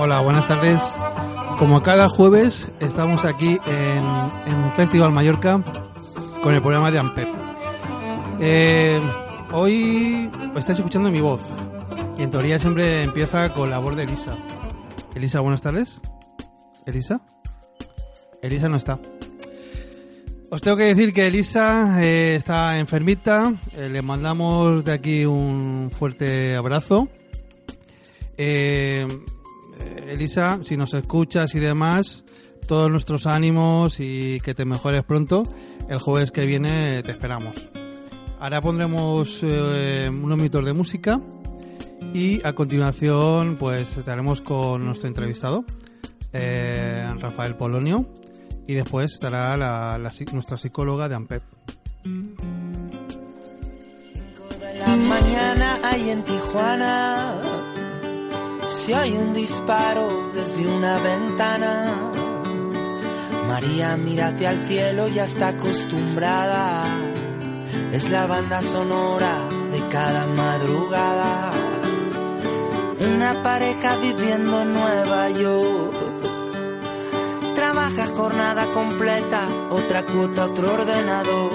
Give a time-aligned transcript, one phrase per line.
[0.00, 0.80] Hola, buenas tardes.
[1.58, 4.04] Como cada jueves estamos aquí en,
[4.46, 5.60] en Festival Mallorca
[6.42, 7.47] con el programa de Ampep.
[8.40, 9.00] Eh,
[9.52, 11.42] hoy estáis escuchando mi voz
[12.16, 14.36] y en teoría siempre empieza con la voz de Elisa.
[15.14, 16.00] Elisa, buenas tardes.
[16.86, 17.20] Elisa.
[18.42, 19.00] Elisa no está.
[20.50, 23.52] Os tengo que decir que Elisa eh, está enfermita.
[23.76, 27.08] Eh, le mandamos de aquí un fuerte abrazo.
[28.36, 29.06] Eh,
[30.06, 32.24] Elisa, si nos escuchas y demás,
[32.66, 35.42] todos nuestros ánimos y que te mejores pronto.
[35.88, 37.68] El jueves que viene te esperamos.
[38.40, 41.20] Ahora pondremos eh, unos mitos de música
[42.14, 45.64] y a continuación pues estaremos con nuestro entrevistado,
[46.32, 48.06] eh, Rafael Polonio,
[48.66, 51.42] y después estará la, la nuestra psicóloga de AMPEP.
[54.78, 57.40] la mañana hay en Tijuana.
[58.68, 62.12] Si hay un disparo desde una ventana,
[63.48, 67.07] María mira hacia el cielo, ya está acostumbrada.
[67.92, 71.52] Es la banda sonora de cada madrugada.
[73.00, 75.96] Una pareja viviendo en Nueva York.
[77.54, 81.52] Trabaja jornada completa, otra cuota, otro ordenador.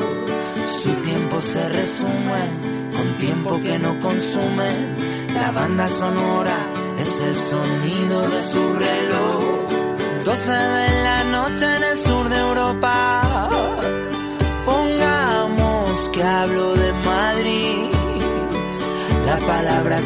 [0.83, 5.33] Su tiempo se resume con tiempo que no consume.
[5.33, 6.57] La banda sonora
[6.97, 9.43] es el sonido de su reloj.
[10.25, 10.82] 12 de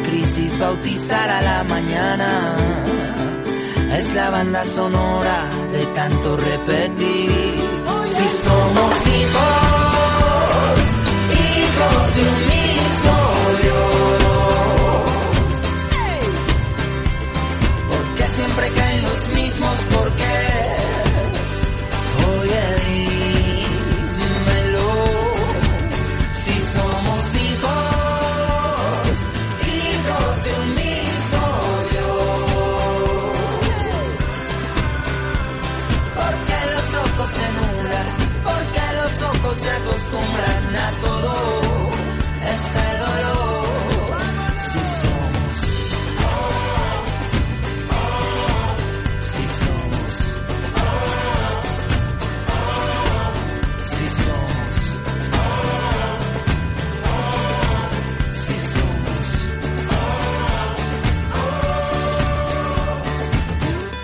[0.06, 2.56] crisis bautizar a la mañana.
[3.98, 7.78] Es la banda sonora de tanto repetir.
[8.04, 9.48] Si somos hijos,
[11.44, 13.14] hijos de un mismo
[13.62, 14.18] Dios.
[17.90, 20.47] Porque siempre caen los mismos, porque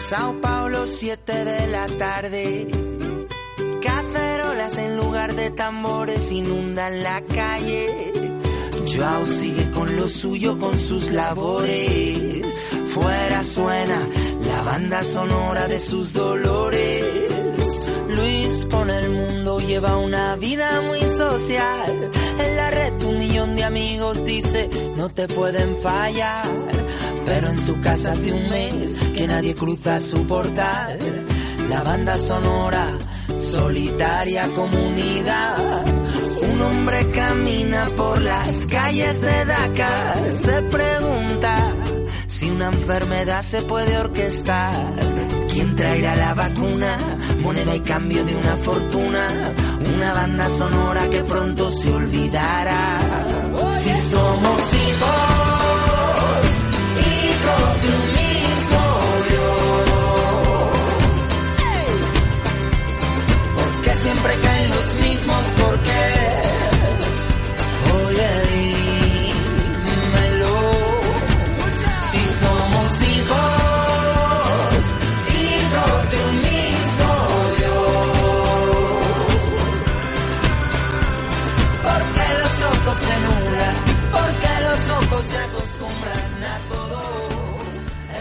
[0.09, 2.69] Sao Paulo, 7 de la tarde.
[3.82, 8.12] Cacerolas en lugar de tambores inundan la calle.
[8.87, 12.47] Joao sigue con lo suyo, con sus labores.
[12.88, 14.09] Fuera suena
[14.42, 17.04] la banda sonora de sus dolores.
[18.09, 22.10] Luis con el mundo lleva una vida muy social.
[22.38, 26.47] En la red un millón de amigos dice no te pueden fallar.
[27.26, 30.98] Pero en su casa hace un mes que nadie cruza su portal.
[31.68, 32.88] La banda sonora,
[33.38, 35.84] solitaria comunidad.
[36.52, 40.32] Un hombre camina por las calles de Dakar.
[40.42, 41.74] Se pregunta
[42.26, 44.94] si una enfermedad se puede orquestar.
[45.50, 46.98] ¿Quién traerá la vacuna?
[47.42, 49.54] Moneda y cambio de una fortuna.
[49.97, 52.98] Una banda sonora que pronto se olvidará.
[53.80, 55.34] Si somos hijos,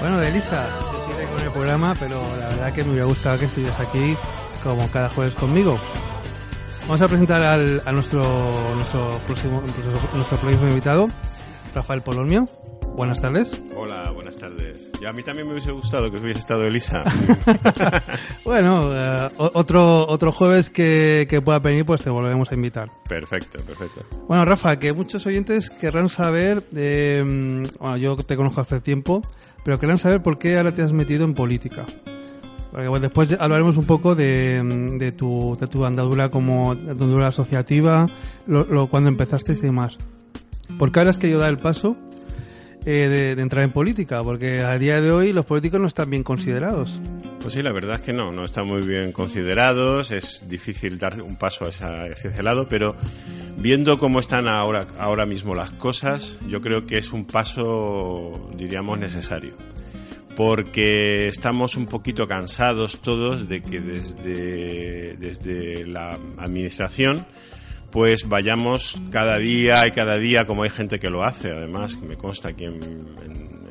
[0.03, 3.45] Bueno, Elisa, yo seguiré con el programa, pero la verdad que me hubiera gustado que
[3.45, 4.17] estuvieras aquí
[4.61, 5.79] como cada jueves conmigo.
[6.81, 8.21] Vamos a presentar al, a nuestro,
[8.75, 9.63] nuestro, próximo,
[10.13, 11.07] nuestro próximo invitado,
[11.73, 12.45] Rafael Polonio.
[12.97, 13.63] Buenas tardes.
[13.77, 14.91] Hola, buenas tardes.
[15.01, 17.05] Y a mí también me hubiese gustado que hubiese estado Elisa.
[18.45, 18.89] bueno,
[19.37, 22.89] o- otro, otro jueves que, que pueda venir, pues te volveremos a invitar.
[23.07, 24.01] perfecto, perfecto.
[24.27, 29.21] Bueno, Rafa, que muchos oyentes querrán saber, eh, bueno, yo te conozco hace tiempo,
[29.63, 31.85] pero querrán saber por qué ahora te has metido en política.
[32.71, 34.61] Porque bueno, después hablaremos un poco de,
[34.97, 38.07] de, tu, de tu andadura como andadura asociativa,
[38.47, 39.97] lo, cuando empezaste y demás.
[40.79, 41.95] ¿Por qué ahora has querido dar el paso
[42.85, 44.23] eh, de entrar en política?
[44.23, 46.99] Porque a día de hoy los políticos no están bien considerados.
[47.43, 51.21] Pues sí, la verdad es que no, no están muy bien considerados, es difícil dar
[51.21, 52.95] un paso hacia, ese lado, pero
[53.57, 58.97] viendo cómo están ahora, ahora mismo las cosas, yo creo que es un paso, diríamos,
[58.97, 59.57] necesario.
[60.37, 67.25] Porque estamos un poquito cansados todos de que desde, desde la administración
[67.91, 72.07] pues vayamos cada día y cada día, como hay gente que lo hace, además, que
[72.07, 73.15] me consta aquí en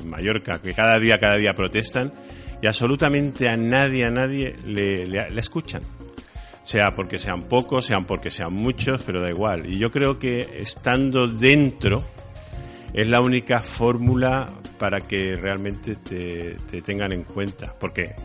[0.05, 2.13] Mallorca, que cada día, cada día protestan,
[2.63, 5.81] y absolutamente a nadie, a nadie le, escuchan.
[6.63, 9.65] Sea porque sean pocos, sean porque sean muchos, pero da igual.
[9.65, 12.05] Y yo creo que estando dentro
[12.93, 17.75] es la única fórmula para que realmente te, te tengan en cuenta.
[17.77, 18.15] Porque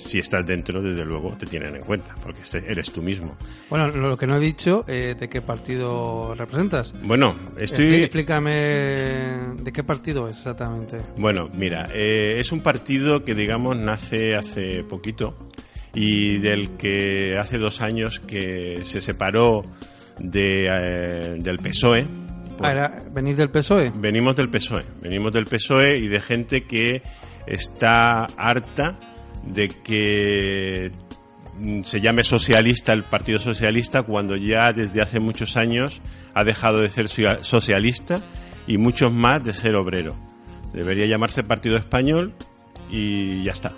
[0.00, 3.36] si estás dentro, desde luego, te tienen en cuenta, porque este- eres tú mismo.
[3.68, 6.94] Bueno, lo que no he dicho, eh, ¿de qué partido representas?
[7.02, 7.94] Bueno, estoy...
[7.96, 8.52] Explícame
[9.62, 10.98] de qué partido es exactamente.
[11.16, 15.36] Bueno, mira, eh, es un partido que digamos nace hace poquito
[15.94, 19.64] y del que hace dos años que se separó
[20.18, 22.06] de, eh, del PSOE.
[22.56, 23.90] por- Ah, era venir del PSOE.
[23.94, 27.02] Venimos del PSOE, venimos del PSOE y de gente que
[27.46, 28.98] está harta
[29.44, 30.92] de que
[31.58, 36.00] mm, se llame socialista el Partido Socialista cuando ya desde hace muchos años
[36.34, 38.20] ha dejado de ser socia- socialista
[38.66, 40.16] y muchos más de ser obrero.
[40.72, 42.34] Debería llamarse Partido Español
[42.90, 43.72] y ya está.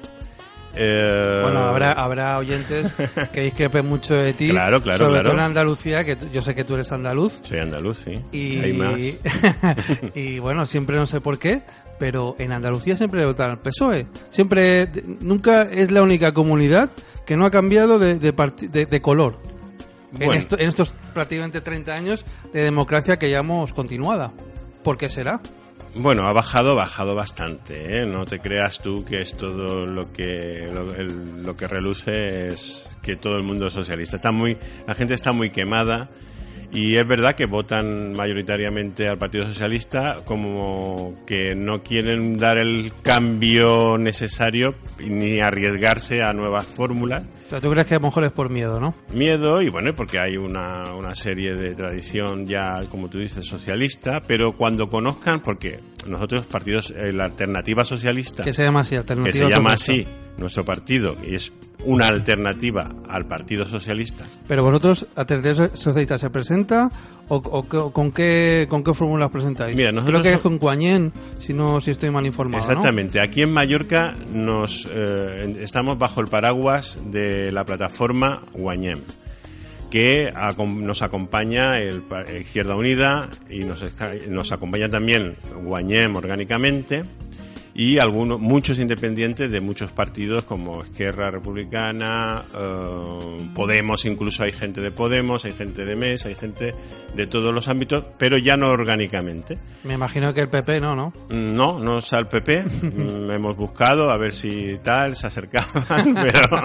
[0.75, 2.94] Eh, Bueno, habrá, habrá oyentes
[3.32, 4.49] que discrepen mucho de ti.
[4.49, 5.31] Claro, claro, Sobre claro.
[5.31, 7.41] todo en Andalucía, que tú- yo sé que tú eres andaluz.
[7.43, 8.20] Soy andaluz, sí.
[8.32, 8.99] Y, Hay más.
[10.14, 11.62] y bueno, siempre no sé por qué,
[12.02, 14.08] pero en Andalucía siempre votaron al PSOE.
[14.31, 14.88] Siempre,
[15.20, 16.90] nunca es la única comunidad
[17.25, 19.38] que no ha cambiado de, de, de- de color.
[20.14, 20.32] En, Bueno.
[20.34, 24.32] esto- en estos prácticamente 30 años de democracia que llevamos continuada.
[24.82, 25.40] ¿Por qué será?
[25.94, 28.04] Bueno, ha bajado, bajado bastante, ¿eh?
[28.04, 32.90] No te creas tú que es todo lo que lo, el- lo que reluce es
[33.00, 34.16] que todo el mundo es socialista.
[34.16, 34.58] Está muy,
[34.88, 36.08] la gente está muy quemada
[36.72, 42.92] y es verdad que votan mayoritariamente al Partido Socialista como que no quieren dar el
[43.02, 47.24] cambio necesario ni arriesgarse a nuevas fórmulas.
[47.46, 48.94] O sea, ¿tú crees que a lo mejor es por miedo, no?
[49.12, 54.22] Miedo y bueno, porque hay una, una serie de tradición ya, como tú dices, socialista,
[54.26, 58.96] pero cuando conozcan, porque nosotros partidos, eh, la alternativa socialista, Que se llama así, que
[58.96, 59.46] alternativa.
[59.48, 60.06] se llama así
[60.38, 61.52] nuestro partido, y es
[61.84, 66.90] una alternativa al Partido Socialista, Pero vosotros, Alternativa Socialista, ¿se presenta
[67.29, 69.76] o, o con qué con qué fórmulas presentáis?
[69.76, 72.64] Mira, nosotros Creo que es con Guañén, si no si estoy mal informado.
[72.64, 72.71] ¿no?
[72.71, 73.21] Exactamente.
[73.21, 79.00] Aquí en Mallorca nos eh, estamos bajo el paraguas de la plataforma Guañem,
[79.90, 80.33] que
[80.66, 82.04] nos acompaña el,
[82.40, 83.85] Izquierda Unida y nos,
[84.28, 87.04] nos acompaña también Guañem orgánicamente
[87.75, 94.81] y algunos muchos independientes de muchos partidos como Esquerra Republicana, eh, Podemos, incluso hay gente
[94.81, 96.73] de Podemos, hay gente de MES, hay gente
[97.14, 99.59] de todos los ámbitos, pero ya no orgánicamente.
[99.85, 101.12] Me imagino que el PP no, ¿no?
[101.31, 102.64] No, no está el PP.
[102.93, 106.62] Mm, Hemos buscado a ver si tal se acercaban, pero.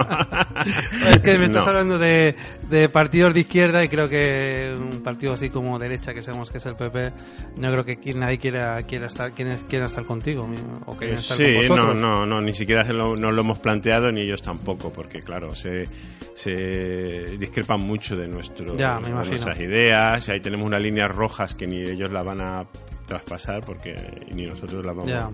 [1.10, 1.70] Es que me estás No.
[1.70, 2.34] hablando de,
[2.68, 6.58] de partidos de izquierda y creo que un partido así como derecha, que sabemos que
[6.58, 7.12] es el PP,
[7.56, 10.48] no creo que nadie quiera quiera estar quiera, quiera estar contigo
[10.86, 11.96] o estar Sí, con no, vosotros.
[11.96, 15.54] no, no, ni siquiera se lo, no lo hemos planteado ni ellos tampoco, porque claro,
[15.54, 15.86] se,
[16.34, 21.54] se discrepan mucho de, nuestro, Ya, de nuestras ideas, y ahí tenemos unas líneas rojas
[21.54, 22.66] que ni ellos la van a
[23.06, 23.94] traspasar, porque
[24.32, 25.30] ni nosotros las vamos Ya.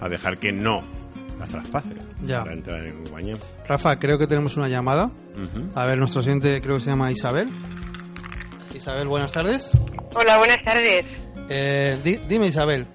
[0.00, 0.82] a dejar que no
[1.38, 2.40] las traspasen Ya.
[2.40, 3.38] para entrar en Guañem.
[3.66, 5.10] Rafa, creo que tenemos una llamada.
[5.74, 7.48] A ver, nuestro siguiente creo que se llama Isabel.
[8.74, 9.70] Isabel, buenas tardes.
[10.14, 11.04] Hola, buenas tardes.
[11.48, 12.86] Eh, di- dime, Isabel.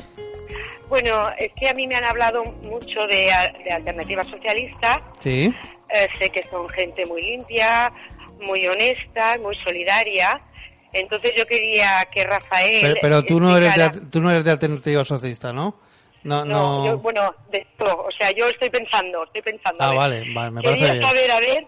[0.89, 3.29] Bueno, es que a mí me han hablado mucho de,
[3.65, 5.01] de Alternativa Socialista.
[5.19, 5.53] Sí.
[5.89, 7.91] Eh, sé que son gente muy limpia,
[8.39, 10.41] muy honesta, muy solidaria.
[10.93, 12.81] Entonces yo quería que Rafael...
[12.81, 15.75] Pero, pero tú, no eres de, tú no eres de alternativa socialista, ¿no?
[16.23, 16.85] No, No, no.
[16.87, 19.83] yo- bueno, de esto, o sea, yo estoy pensando, estoy pensando.
[19.83, 21.07] Ah, vale, vale, me Quería parece bien.
[21.07, 21.67] saber, a ver,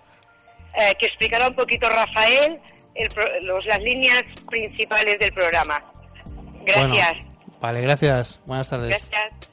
[0.76, 2.60] eh, que explicara un poquito Rafael
[2.96, 5.82] el los, las líneas principales del programa.
[6.66, 7.12] Gracias.
[7.12, 7.29] Bueno,
[7.62, 8.40] vale, gracias.
[8.46, 8.90] Buenas tardes.
[8.90, 9.50] Gracias.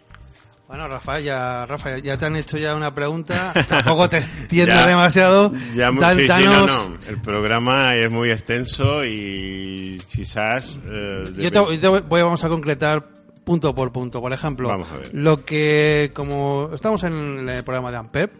[0.68, 3.52] Bueno, Rafael, ya, Rafael, ya te han hecho ya una pregunta.
[3.68, 5.52] Tampoco te extiendas demasiado.
[5.76, 6.98] Ya, Dan- sí, sí, danos- no, no.
[7.08, 10.80] El programa es muy extenso y quizás...
[10.88, 13.06] eh, Yo te, yo te voy, vamos a concretar
[13.44, 14.20] punto por punto.
[14.20, 15.10] Por ejemplo, Vamos a ver.
[15.14, 18.32] lo que, como estamos en el programa de AMPEP,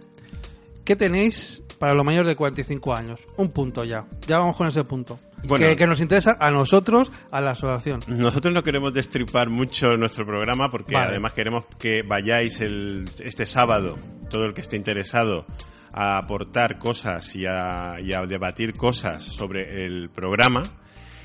[0.85, 3.21] ¿qué tenéis para los mayores de 45 años?
[3.37, 4.07] Un punto ya.
[4.27, 5.19] Ya vamos con ese punto.
[5.45, 5.67] Bueno.
[5.69, 8.01] que, que nos interesa a nosotros, a la asociación.
[8.09, 11.11] Nosotros no queremos destripar mucho nuestro programa porque Vale.
[11.11, 13.97] además queremos que vayáis el, este sábado,
[14.31, 15.47] todo el que esté interesado,
[15.93, 20.63] a aportar cosas y a, y a debatir cosas sobre el programa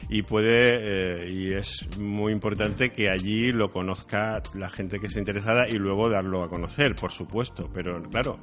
[0.09, 5.19] y puede eh, y es muy importante que allí lo conozca la gente que esté
[5.19, 7.69] interesada y luego darlo a conocer, por supuesto.
[7.73, 8.37] Pero claro,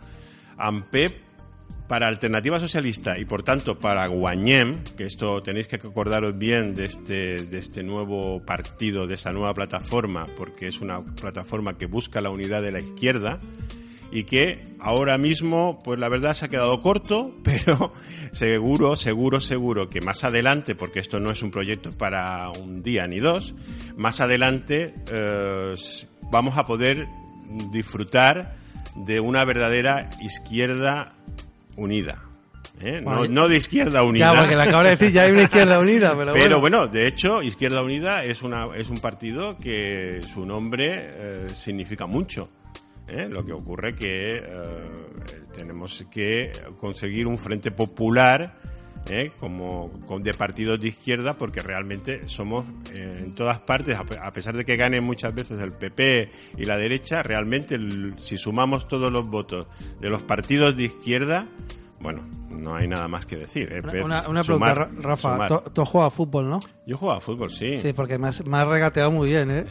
[0.56, 1.27] AMPEP
[1.88, 6.85] para Alternativa Socialista y por tanto para Guanyem, que esto tenéis que acordaros bien de
[6.85, 12.21] este, de este nuevo partido, de esta nueva plataforma, porque es una plataforma que busca
[12.21, 13.40] la unidad de la izquierda
[14.11, 17.92] y que ahora mismo, pues la verdad se ha quedado corto, pero
[18.33, 23.07] seguro, seguro, seguro que más adelante, porque esto no es un proyecto para un día
[23.07, 23.54] ni dos,
[23.97, 25.75] más adelante eh,
[26.30, 27.09] vamos a poder
[27.73, 28.57] disfrutar
[28.95, 31.14] de una verdadera izquierda
[31.78, 32.23] unida.
[32.80, 33.00] ¿eh?
[33.02, 34.32] Bueno, no, no de izquierda unida.
[34.32, 36.61] Ya, porque le acabo de decir, ya hay una izquierda unida, pero, Pero bueno.
[36.61, 42.06] bueno, de hecho, Izquierda Unida es, una, es un partido que su nombre eh, significa
[42.06, 42.50] mucho.
[43.08, 43.28] ¿eh?
[43.30, 44.42] Lo que ocurre que eh,
[45.54, 48.54] tenemos que conseguir un frente popular
[49.08, 49.32] ¿eh?
[49.38, 54.30] como de partidos de izquierda porque realmente somos eh, en todas partes, a pe- a
[54.30, 57.78] pesar de que gane muchas veces el PP y la derecha, realmente
[58.18, 59.66] si sumamos todos los votos
[60.00, 61.46] de los partidos de izquierda,
[62.00, 63.69] bueno, no hay nada más que decir.
[63.83, 65.47] ver- Una, una sumar, pregunta, Ra- Rafa.
[65.49, 66.59] Tú, tú has jugado a fútbol, ¿no?
[66.87, 67.78] Yo juego a fútbol, sí.
[67.78, 69.64] Sí, porque me has, me has regateado muy bien, ¿eh?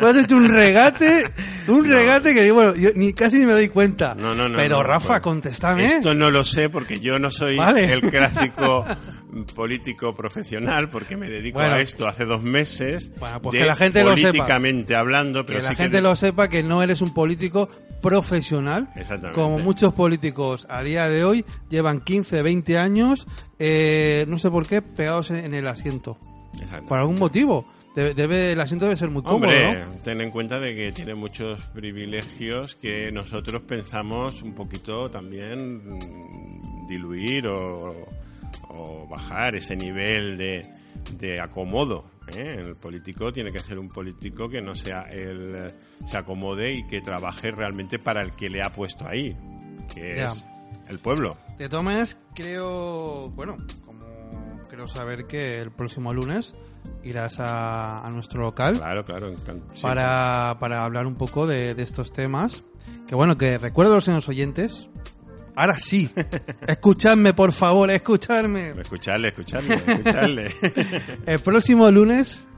[0.00, 1.24] me has hecho un regate,
[1.68, 1.94] un No.
[1.96, 4.14] regate que, bueno, yo ni casi ni me doy cuenta.
[4.14, 4.56] No, no, no.
[4.56, 5.84] Pero, no, Rafa, pues, contéstame.
[5.86, 7.92] Esto no lo sé porque yo no soy Vale.
[7.92, 8.84] el clásico
[9.54, 11.74] político profesional porque me dedico Bueno.
[11.74, 13.10] a esto hace dos meses.
[13.18, 14.30] Bueno, pues de que la gente lo sepa.
[14.30, 17.68] Políticamente hablando, pero que la sí gente que lo sepa que no eres un político
[18.02, 18.90] profesional.
[18.96, 19.40] Exactamente.
[19.40, 23.26] Como muchos políticos a día de hoy llevan 15, 20 años,
[23.58, 26.18] eh, no sé por qué, pegados en, en el asiento.
[26.86, 27.64] Por algún motivo.
[27.94, 29.92] Debe, debe- el asiento debe ser muy cómodo, Hombre, ¿no?
[30.02, 35.98] ten en cuenta de que tiene muchos privilegios que nosotros pensamos un poquito también
[36.88, 38.06] diluir o,
[38.70, 40.66] o bajar ese nivel de,
[41.18, 42.06] de acomodo.
[42.36, 42.56] ¿Eh?
[42.58, 45.72] El político tiene que ser un político que no sea el
[46.06, 49.36] se acomode y que trabaje realmente para el que le ha puesto ahí,
[49.94, 50.26] que Ya.
[50.26, 50.46] es
[50.88, 51.36] el pueblo.
[51.58, 54.02] De todas maneras, creo, bueno, como
[54.68, 56.54] creo saber que el próximo lunes
[57.04, 59.34] irás a, a nuestro local Claro, claro.
[59.80, 62.64] para, para hablar un poco de, de estos temas.
[63.06, 64.88] Que bueno, que recuerdo a los señores oyentes.
[65.54, 66.10] Ahora sí,
[66.66, 68.70] escuchadme, por favor, escuchadme.
[68.80, 70.48] Escucharle, escucharle, escucharle.
[71.26, 72.48] El próximo lunes,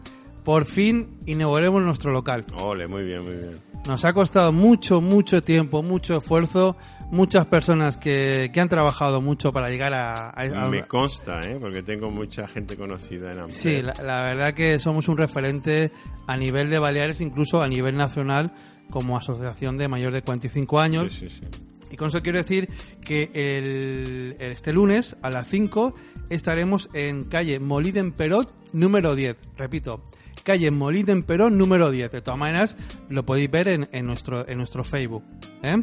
[0.45, 2.45] por fin, inauguraremos nuestro local.
[2.55, 3.59] Ole, muy bien, muy bien.
[3.87, 6.75] Nos ha costado mucho, mucho tiempo, mucho esfuerzo,
[7.11, 10.31] muchas personas que, que han trabajado mucho para llegar a...
[10.31, 11.59] a- a- Me consta, ¿eh?
[11.61, 13.55] porque tengo mucha gente conocida en Amper.
[13.55, 15.93] Sí, la, la verdad que somos un referente
[16.27, 18.55] a nivel de Baleares, incluso a nivel nacional,
[18.91, 21.13] como asociación de mayor de 45 años.
[21.13, 21.61] Sí, sí, sí.
[21.95, 22.69] Y con eso quiero decir
[23.05, 23.31] que
[24.41, 25.95] este lunes a las 5
[26.29, 29.37] estaremos en calle Moliden Perot número 10.
[29.57, 30.03] Repito,
[30.43, 32.11] calle Moliden Perot número 10.
[32.11, 32.77] De todas maneras,
[33.09, 35.23] lo podéis ver en, nuestro, en nuestro Facebook.
[35.63, 35.77] ¿eh?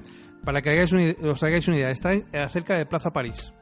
[0.44, 3.53] Para que hagáis una- os hagáis una idea, está en- cerca de Plaza París.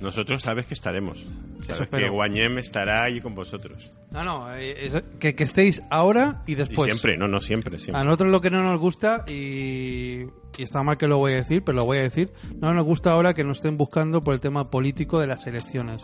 [0.00, 1.24] Nosotros sabes que estaremos.
[1.66, 3.92] Sabes que Guanyem estará ahí con vosotros.
[4.10, 6.90] No, no, eh, es- que, que estéis ahora y Y después.
[6.90, 8.00] siempre, no, no siempre, siempre.
[8.00, 10.22] A nosotros lo que no nos gusta, y,
[10.56, 12.84] y está mal que lo voy a decir, pero lo voy a decir, no nos
[12.84, 16.02] gusta ahora que nos estén buscando por el tema político de las elecciones.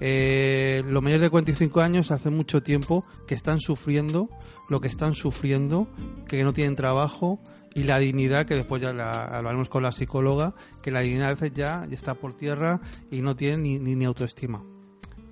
[0.00, 4.28] Eh, los mayores de 45 años hace mucho tiempo que están sufriendo
[4.68, 5.86] lo que están sufriendo,
[6.26, 7.38] que no tienen trabajo
[7.74, 11.34] y la dignidad, que después ya la hablaremos con la psicóloga, que la dignidad a
[11.34, 14.62] veces ya, ya está por tierra y no tienen ni, ni, ni autoestima.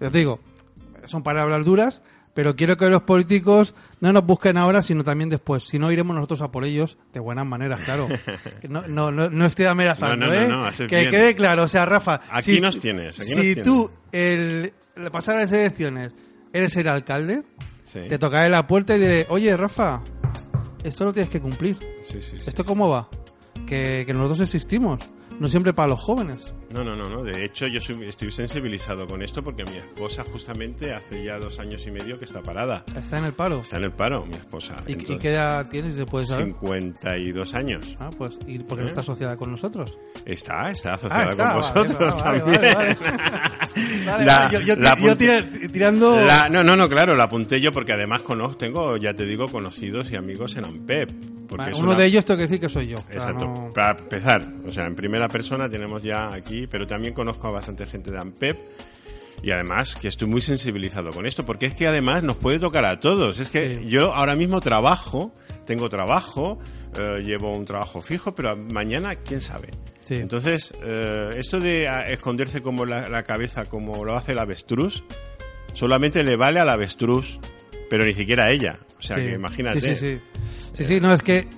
[0.00, 0.40] Ya te digo,
[1.06, 2.02] son palabras duras,
[2.34, 5.64] pero quiero que los políticos no nos busquen ahora, sino también después.
[5.64, 8.08] Si no, iremos nosotros a por ellos de buenas maneras, claro.
[8.68, 10.72] No, no, no, no estoy amenazando, No, no, ¿eh?
[10.88, 11.10] que bien.
[11.10, 12.22] quede claro, o sea, Rafa.
[12.30, 13.64] Aquí si- nos tienes, aquí si nos tienes.
[13.64, 14.72] tú el,
[15.12, 16.12] pasar las elecciones,
[16.52, 17.42] eres el alcalde,
[17.86, 18.00] Sí.
[18.08, 20.00] te tocaré la puerta y diré, oye, Rafa,
[20.84, 21.78] esto lo tienes que cumplir.
[22.08, 22.44] Sí, sí, sí.
[22.46, 23.08] ¿Esto cómo va?
[23.66, 25.00] Que, que nosotros existimos,
[25.38, 26.52] no siempre para los jóvenes.
[26.72, 27.22] No, no, no, no.
[27.22, 31.86] De hecho, yo estoy sensibilizado con esto porque mi esposa justamente hace ya dos años
[31.86, 32.84] y medio que está parada.
[32.96, 33.60] Está en el paro.
[33.60, 34.76] Está en el paro, mi esposa.
[34.86, 35.94] ¿Y, y Entonces, qué edad tienes?
[35.94, 36.46] ¿Se puede saber?
[36.46, 37.96] 52 años.
[37.98, 38.90] Ah, pues, ¿y por qué no ¿Eh?
[38.90, 39.98] está asociada con nosotros?
[40.24, 42.74] Está, está asociada Ah, está, con vosotros vale, también.
[42.74, 42.96] vale,
[44.06, 44.24] vale.
[44.24, 46.24] La- yo, yo- la yo apunté- tira- tirando...
[46.26, 49.48] La- no, no, no, claro, la apunté yo porque además conozco, tengo, ya te digo,
[49.48, 51.10] conocidos y amigos en AMPEP.
[51.48, 52.96] Porque Vale, es uno una- de ellos tengo que decir que soy yo.
[53.10, 57.48] Exacto, no- para empezar, o sea, en primera persona tenemos ya aquí, pero también conozco
[57.48, 58.58] a bastante gente de AMPEP
[59.42, 62.84] y además que estoy muy sensibilizado con esto, porque es que además nos puede tocar
[62.84, 63.38] a todos.
[63.40, 63.88] Es que Sí.
[63.88, 65.34] yo ahora mismo trabajo,
[65.66, 66.58] tengo trabajo,
[66.96, 69.70] eh, llevo un trabajo fijo, pero mañana, quién sabe.
[70.04, 70.14] Sí.
[70.14, 75.02] Entonces, eh, esto de ah, esconderse como la, la cabeza, como lo hace el avestruz,
[75.74, 77.38] solamente le vale al avestruz,
[77.90, 78.78] pero ni siquiera a ella.
[78.98, 79.22] O sea, Sí.
[79.26, 79.80] que imagínate.
[79.80, 80.20] Sí, sí, sí.
[80.74, 81.48] Sí, sí, no, es que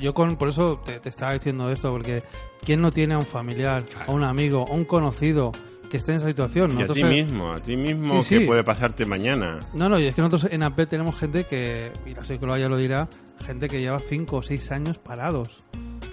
[0.00, 2.22] yo con, por eso te, te estaba diciendo esto, porque
[2.64, 5.52] ¿quién no tiene a un familiar, a un amigo, a un conocido
[5.90, 6.78] que esté en esa situación?
[6.78, 8.46] Y a ti mismo, a ti mismo Sí, que sí.
[8.46, 9.60] puede pasarte mañana.
[9.74, 12.68] No, no, y es que nosotros en AP tenemos gente que, y la psicóloga ya
[12.68, 13.08] lo dirá,
[13.46, 15.62] gente que lleva 5 o 6 años parados.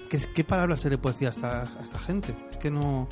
[0.08, 2.34] ¿Qué, ¿Qué palabras se le puede decir a esta, a esta gente?
[2.50, 3.08] Es que no...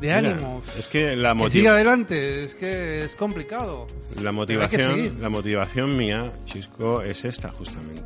[0.00, 0.60] De Mira, ánimo.
[0.76, 3.86] Es que la, Que motiv- siga adelante, es que es complicado.
[4.20, 8.02] la que motivación, la motivación mía, Chisco, es esta justamente.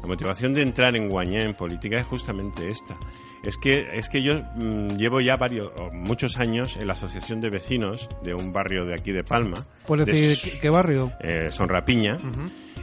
[0.00, 2.96] La motivación de entrar en Guañé en política es justamente esta.
[3.44, 7.50] Es que es que yo mm, llevo ya varios muchos años en la asociación de
[7.50, 11.12] vecinos de un barrio de aquí de Palma, Puedes de decir, ¿qué, qué barrio?
[11.20, 12.18] eh, Sonrapiña,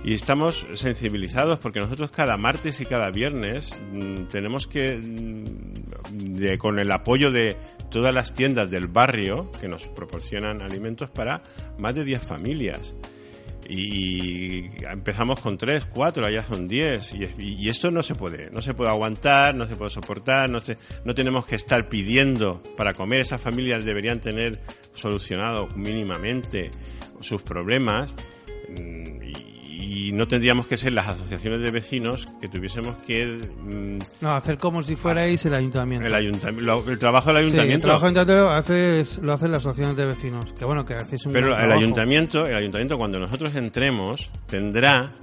[0.04, 6.58] y estamos sensibilizados porque nosotros cada martes y cada viernes mm, tenemos que, mm, de-
[6.58, 7.56] con el apoyo de
[7.90, 11.42] todas las tiendas del barrio que nos proporcionan alimentos para
[11.78, 12.96] más de 10 familias.
[13.74, 17.16] Y empezamos con 3, 4, allá son 10.
[17.40, 20.78] Y, esto no se puede, no se puede aguantar, no se puede soportar, no, se-
[21.06, 23.22] no tenemos que estar pidiendo para comer.
[23.22, 24.60] Esas familias deberían tener
[24.94, 26.70] solucionado mínimamente
[27.22, 28.14] sus problemas.
[28.78, 29.22] Mm,
[29.94, 33.26] y no tendríamos que ser las asociaciones de vecinos que tuviésemos que
[33.62, 36.08] mm, No, hacer como si fuerais el ayuntamiento.
[36.08, 37.88] el, ayuntamiento, el trabajo del Sí, el ayuntamiento.
[37.88, 40.54] trabajo del ayuntamiento lo hace, lo hacen las asociaciones de vecinos.
[40.54, 41.78] Que bueno, que hacéis un Pero el trabajo.
[41.80, 45.14] ayuntamiento, el ayuntamiento cuando nosotros entremos tendrá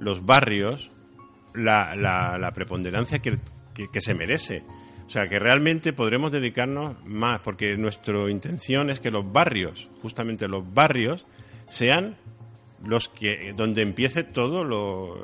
[0.00, 0.90] los barrios
[1.54, 3.38] la, la, la preponderancia que,
[3.74, 4.62] que, que se merece.
[5.06, 10.46] O sea, que realmente podremos dedicarnos más, porque nuestra intención es que los barrios, justamente
[10.48, 11.26] los barrios,
[11.68, 12.16] sean
[12.84, 15.16] los que donde empiece todo lo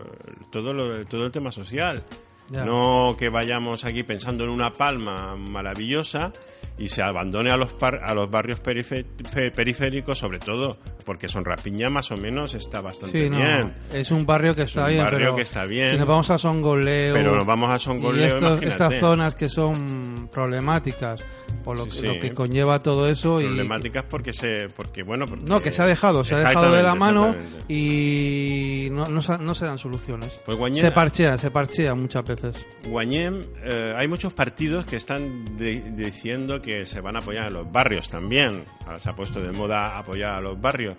[0.50, 2.04] todo lo, todo el tema social.
[2.50, 6.30] No que vayamos aquí pensando en una palma maravillosa
[6.76, 11.90] y se abandone a los par- a los barrios periféricos, sobre todo porque Son Rapiña
[11.90, 13.74] más o menos está bastante Sí, no, bien.
[13.92, 15.04] es un barrio que está un bien.
[15.04, 15.92] barrio pero que está bien.
[15.92, 17.14] Si nos vamos a Songoleo.
[17.14, 18.66] Pero nos vamos a y Songoleo, estos- imagínate.
[18.68, 21.24] estas zonas que son problemáticas,
[21.64, 22.07] por lo, Sí, que, sí.
[22.14, 23.40] lo que conlleva todo eso.
[23.40, 26.72] y problemáticas porque se porque bueno porque- No, que se ha dejado, se ha dejado
[26.72, 27.35] de la mano
[27.68, 30.38] y no, no, se, no se dan soluciones.
[30.46, 32.64] Pues Se parchea, se parchea muchas veces.
[32.88, 37.50] Guañém, eh, hay muchos partidos que están de- diciendo que se van a apoyar a
[37.50, 38.64] los barrios también.
[38.87, 40.96] Ahora se ha puesto de moda apoyar a los barrios.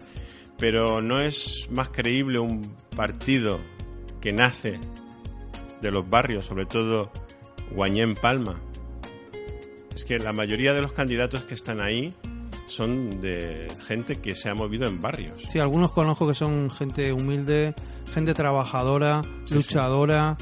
[0.58, 3.60] Pero no es más creíble un partido
[4.22, 4.80] que nace
[5.82, 7.12] de los barrios, sobre todo
[7.72, 8.60] Guañém Palma.
[9.96, 12.14] Es que la mayoría de los candidatos que están ahí
[12.68, 15.42] son de gente que se ha movido en barrios.
[15.52, 17.74] Sí, algunos conozco que son gente humilde,
[18.14, 20.36] gente trabajadora, Sí, luchadora.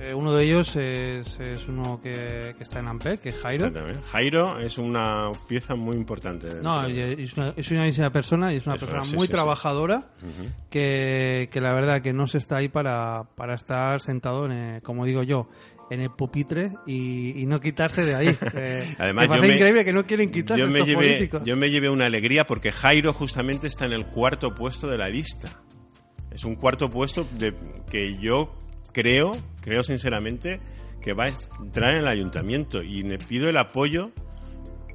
[0.00, 3.72] Eh, uno de ellos es, es uno que, que está en Ampec, que es Jairo.
[4.12, 6.48] Jairo es una pieza muy importante.
[6.62, 10.10] No, es una, es una persona y es una Eso persona sí, muy trabajadora
[10.70, 14.82] que, que la verdad que no se está ahí para, para estar sentado, en el-
[14.82, 15.48] como digo yo,
[15.90, 18.28] en el pupitre y, y no quitarse de ahí.
[18.54, 21.42] Eh, Además, me yo me- increíble que no quieren quitarse yo me, estos llevé, políticos.
[21.44, 25.08] yo me llevé una alegría porque Jairo justamente está en el cuarto puesto de la
[25.08, 25.48] lista.
[26.30, 27.54] Es un cuarto puesto de,
[27.90, 28.54] que yo
[28.92, 30.60] creo, creo sinceramente,
[31.00, 31.28] que va a
[31.62, 34.10] entrar en el ayuntamiento y le pido el apoyo.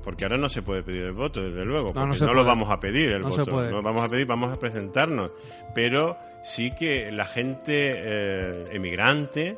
[0.03, 2.43] Porque ahora no se puede pedir el voto, desde luego, No, porque no no, lo
[2.43, 3.51] vamos a pedir el No se voto.
[3.51, 3.69] puede.
[3.71, 5.31] No lo vamos a pedir, vamos a presentarnos.
[5.73, 9.57] Pero sí que la gente eh, emigrante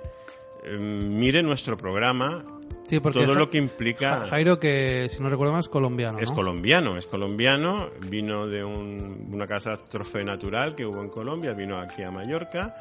[0.66, 2.44] eh, mire nuestro programa,
[2.88, 4.18] Sí, porque todo Ja- lo que implica...
[4.20, 6.20] Ja- Jairo, que si no recuerdo mal, es colombiano.
[6.20, 6.36] Es ¿no?
[6.36, 12.04] colombiano, es colombiano, vino de un- una catástrofe natural que hubo en Colombia, vino aquí
[12.04, 12.76] a Mallorca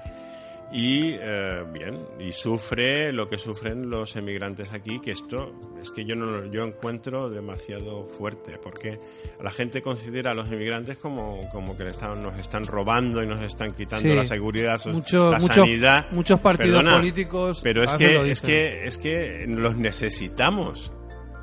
[0.73, 6.05] y eh, bien y sufre lo que sufren los emigrantes aquí que esto es que
[6.05, 8.99] yo no lo- yo encuentro demasiado fuerte porque
[9.43, 13.45] la gente considera a los emigrantes como como que están- nos están robando y nos
[13.45, 14.15] están quitando Sí.
[14.15, 16.07] la seguridad Mucho- la muchos- sanidad.
[16.11, 20.93] muchos partidos Perdona, políticos pero es que es que es que los necesitamos.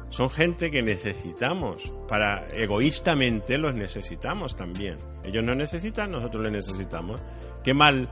[0.10, 1.94] Son gente que necesitamos.
[2.10, 4.98] Para egoístamente los necesitamos también.
[5.24, 7.22] Ellos nos necesitan nosotros les necesitamos.
[7.64, 8.10] Qué mal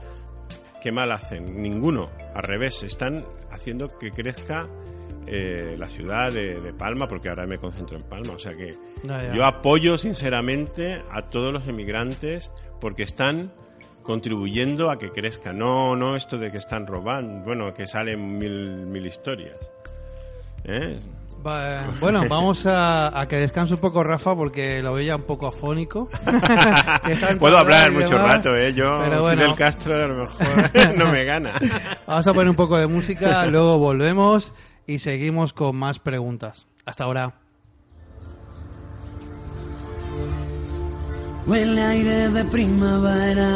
[0.81, 4.67] qué mal hacen ninguno al revés están haciendo que crezca
[5.27, 8.77] eh, la ciudad de, de Palma porque ahora me concentro en Palma o sea que
[9.33, 13.51] yo apoyo sinceramente a todos los emigrantes porque están
[14.09, 15.53] contribuyendo a que crezca.
[15.53, 19.71] No, no esto de que están robando, bueno, que salen mil, mil historias.
[20.63, 20.99] ¿Eh?
[21.45, 25.21] Va- bueno, vamos a, a que descanse un poco Rafa porque lo veo ya un
[25.23, 26.09] poco afónico.
[27.39, 28.33] Puedo hablar mucho demás.
[28.33, 28.73] rato, ¿eh?
[28.73, 29.41] Yo, Pero bueno.
[29.43, 31.51] Fidel Castro, a lo mejor no me gana.
[32.07, 34.53] Vamos a poner un poco de música, luego volvemos
[34.85, 36.65] y seguimos con más preguntas.
[36.85, 37.33] Hasta ahora.
[41.45, 43.49] Huele aire de primavera.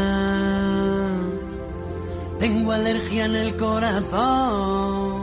[2.40, 5.23] Tengo alergia en el corazón.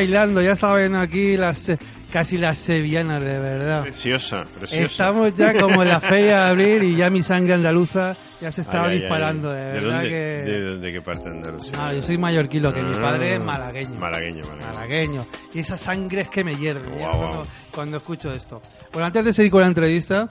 [0.00, 1.78] bailando, ya estaba viendo aquí las eh,
[2.10, 3.82] casi las sevillanas de verdad.
[3.82, 4.84] Preciosa, preciosa.
[4.84, 8.62] Estamos ya como en la feria de abril y ya mi sangre andaluza ya se
[8.62, 9.00] estaba Ay, ay, ay.
[9.02, 10.14] disparando, de verdad dónde, que...
[10.16, 11.72] ¿De, dónde- qué parte de Andalucía?
[11.76, 14.00] No, yo soy mallorquino, que mi Ah, padre es malagueño.
[14.00, 14.72] Malagueño, malagueño.
[14.74, 15.26] Malagueño.
[15.52, 16.88] Y esa sangre es que me hierve
[17.70, 18.62] cuando, escucho esto.
[18.92, 20.30] Bueno, antes de seguir con la entrevista,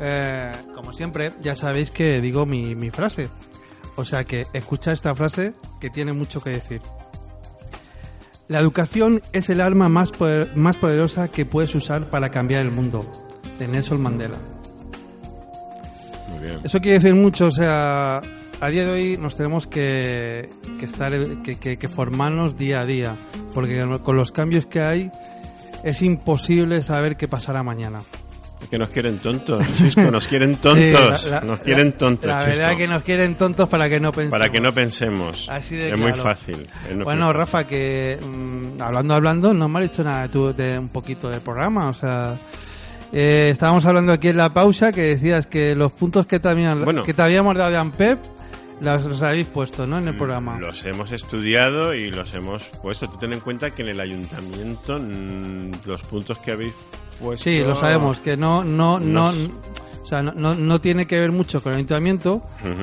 [0.00, 3.28] eh, como siempre, ya sabéis que digo mi, mi frase.
[3.96, 6.80] O sea que escucha esta frase que tiene mucho que decir.
[8.50, 12.72] La educación es el arma más, poder- más poderosa que puedes usar para cambiar el
[12.72, 13.08] mundo.
[13.60, 14.38] De Nelson Mandela.
[16.28, 16.60] muy bien.
[16.64, 18.20] Eso quiere decir mucho, o sea,
[18.60, 20.48] a día de hoy nos tenemos que,
[20.80, 21.12] que estar,
[21.44, 23.14] que, que- que formarnos día a día,
[23.54, 25.10] porque con los cambios que hay
[25.84, 28.02] es imposible saber qué pasará mañana.
[28.62, 32.26] Es que nos quieren tontos, Chisco, nos quieren tontos, Sí, la- la- nos quieren tontos,
[32.26, 32.78] La verdad Chisco.
[32.78, 34.38] que nos quieren tontos para que no pensemos.
[34.38, 35.46] Para que no pensemos.
[35.48, 36.68] Así de es muy fácil.
[36.88, 37.38] es Bueno, fácil.
[37.40, 41.40] Rafa, que mm, hablando, hablando, no me has dicho nada tú de un poquito del
[41.40, 42.34] programa, o sea...
[43.12, 46.84] eh, estábamos hablando aquí en la pausa que decías que los puntos que te, habían-
[46.84, 47.02] Bueno.
[47.02, 48.18] que te habíamos dado de AMPEP
[48.80, 49.98] los, los habéis puesto, ¿no?
[49.98, 50.58] En Mm, el programa.
[50.58, 53.08] Los hemos estudiado y los hemos puesto.
[53.08, 56.74] Tú ten en cuenta que en el ayuntamiento mm, los puntos que habéis
[57.20, 57.44] puesto...
[57.44, 61.62] Sí, lo sabemos, que no, no, o sea, no, no, no tiene que ver mucho
[61.62, 62.42] con el ayuntamiento,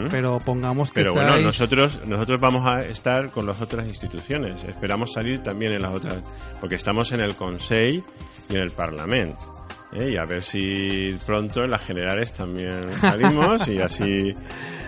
[0.09, 4.63] pero pongamos que Pero bueno, estáis- nosotros, nosotros vamos a estar con las otras instituciones.
[4.63, 6.23] Esperamos salir también en las otras,
[6.61, 8.05] porque estamos en el Consejo
[8.49, 9.55] y en el Parlamento.
[9.93, 10.11] ¿Eh?
[10.13, 14.35] Y a ver si pronto en las generales también salimos y así.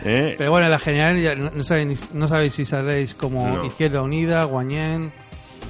[0.06, 0.36] ¿eh?
[0.38, 3.66] Pero bueno, en la general ya no, sabéis, no sabéis si saldréis como No.
[3.66, 5.12] Izquierda Unida, Guañén...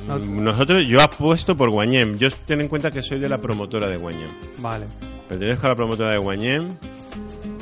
[0.08, 2.18] no- Nosotros, yo apuesto por Guañem.
[2.18, 4.32] Yo ten en cuenta que soy de la promotora de Guañem.
[4.58, 4.86] Vale.
[5.28, 6.76] Pertenezco a la promotora de Guañem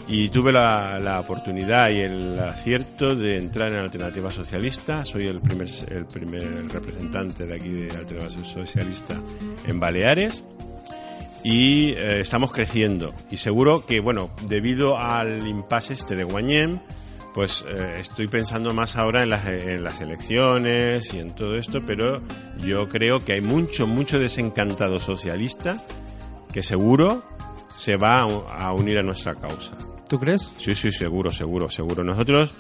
[0.10, 5.04] y tuve la, la oportunidad y el acierto de entrar en Alternativa Socialista.
[5.04, 9.22] Soy el primer, el primer representante de aquí de Alternativa Socialista
[9.66, 10.46] en Baleares
[11.50, 13.14] y eh, estamos creciendo.
[13.32, 16.82] Y seguro que, bueno, debido al impasse este de Guañem,
[17.34, 21.80] pues eh, estoy pensando más ahora en las, en las elecciones y en todo esto,
[21.88, 22.22] pero
[22.58, 25.82] yo creo que hay mucho, mucho desencantado socialista
[26.52, 27.24] que seguro
[27.78, 29.78] se va a unir a nuestra causa.
[30.10, 30.52] ¿Tú crees?
[30.58, 32.04] Sí, sí, seguro, seguro, seguro.
[32.04, 32.54] Nosotros,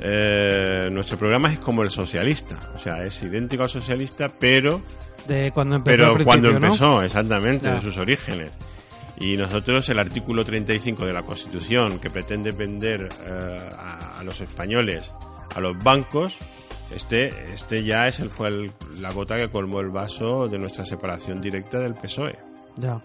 [0.00, 4.82] eh, nuestro programa es como el socialista, o sea, es idéntico al socialista, pero,
[5.28, 7.74] De cuando empezó pero al cuando empezó, exactamente, Ya.
[7.74, 8.56] de sus orígenes.
[9.20, 14.40] Y nosotros, el artículo 35 de la Constitución, que pretende vender eh, a, a los
[14.40, 15.12] españoles
[15.54, 16.36] a los bancos,
[16.94, 20.84] este, este ya es el, fue el- la gota que colmó el vaso de nuestra
[20.84, 22.36] separación directa del PSOE.
[22.76, 23.02] Ya.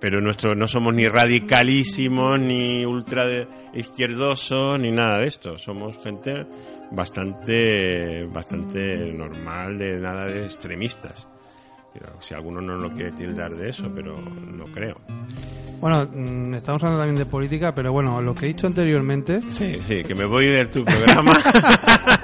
[0.00, 5.58] Pero nuestro, no somos ni radicalísimos, ni ultra de- izquierdosos, ni nada de esto.
[5.58, 6.44] Somos gente
[6.90, 11.28] bastante, bastante normal, de nada de extremistas.
[12.20, 14.96] Si alguno no lo quiere tildar de eso, pero no creo.
[15.80, 19.40] Bueno, mm, estamos hablando también de política, pero bueno, lo que he dicho anteriormente...
[19.50, 21.32] Sí, sí, que me voy de tu programa.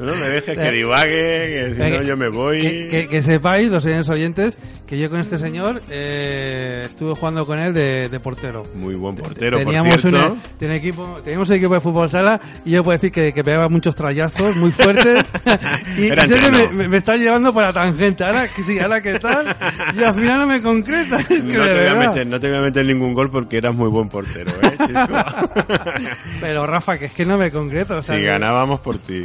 [0.00, 2.60] no me dejes que divague, que si no yo me voy.
[2.62, 4.58] Que, que- que sepáis, los señores oyentes,
[4.92, 8.62] que yo con este señor eh, estuve jugando con él de, de portero.
[8.74, 10.36] Muy buen portero, por teníamos, cierto.
[10.60, 13.70] una- equipo, teníamos un equipo de fútbol sala y yo puedo decir que, que pegaba
[13.70, 15.24] muchos trayazos muy fuertes
[15.96, 18.22] y, y siempre me, me- me está llevando por la tangente.
[18.22, 19.56] Ahora que sí, ahora que tal,
[19.98, 21.20] y al final no me concreta.
[21.30, 23.56] Es que no, te voy a meter, no te voy a meter ningún gol porque
[23.56, 24.76] eras muy buen portero, ¿eh?
[26.42, 27.96] Pero Rafa, que es que no me concreta.
[27.96, 29.24] O sea, si que- ganábamos por ti.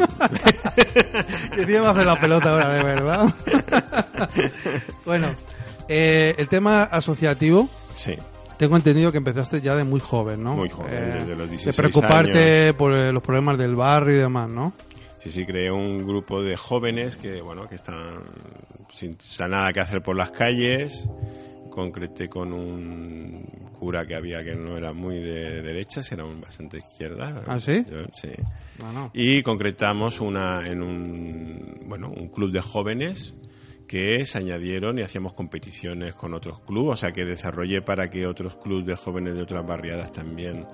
[1.58, 3.34] Y encima me hace la pelota ahora, de verdad.
[5.06, 5.36] bueno,
[5.88, 8.16] eh, el tema asociativo, Sí.
[8.58, 10.54] tengo entendido que empezaste ya de muy joven, ¿no?
[10.56, 14.50] Muy joven, desde los 16 De preocuparte por eh, los problemas del barrio y demás,
[14.50, 14.74] ¿no?
[15.20, 18.22] Sí, sí, creé un grupo de jóvenes que, bueno, que están
[18.94, 21.04] sin, sin nada que hacer por las calles.
[21.72, 23.44] Concreté con un
[23.78, 27.44] cura que había que no era muy de derechas, era un bastante izquierda.
[27.46, 27.84] ¿Ah, sí?
[27.90, 28.30] Yo- sí.
[28.80, 29.12] No, no.
[29.14, 33.36] Y concretamos una en un, bueno, un club de jóvenes
[33.88, 38.28] que se añadieron y hacíamos competiciones con otros clubes, o sea que desarrollé para que
[38.28, 40.66] otros clubes de jóvenes de otras barriadas también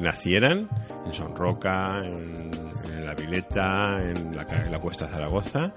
[0.00, 0.68] nacieran,
[1.06, 2.50] en Sonroca, en,
[2.92, 5.72] en La Vileta, en la, en la Cuesta Zaragoza,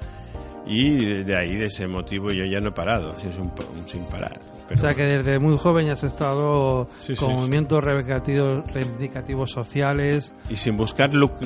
[0.66, 3.88] y de, ahí, de ese motivo, yo ya no he parado, así es un, un
[3.88, 4.40] sin parar.
[4.68, 7.36] Pero O sea que desde muy joven ya has estado Sí, con sí.
[7.36, 11.40] movimientos reivindicativos, reivindicativos sociales Y sin buscar luc-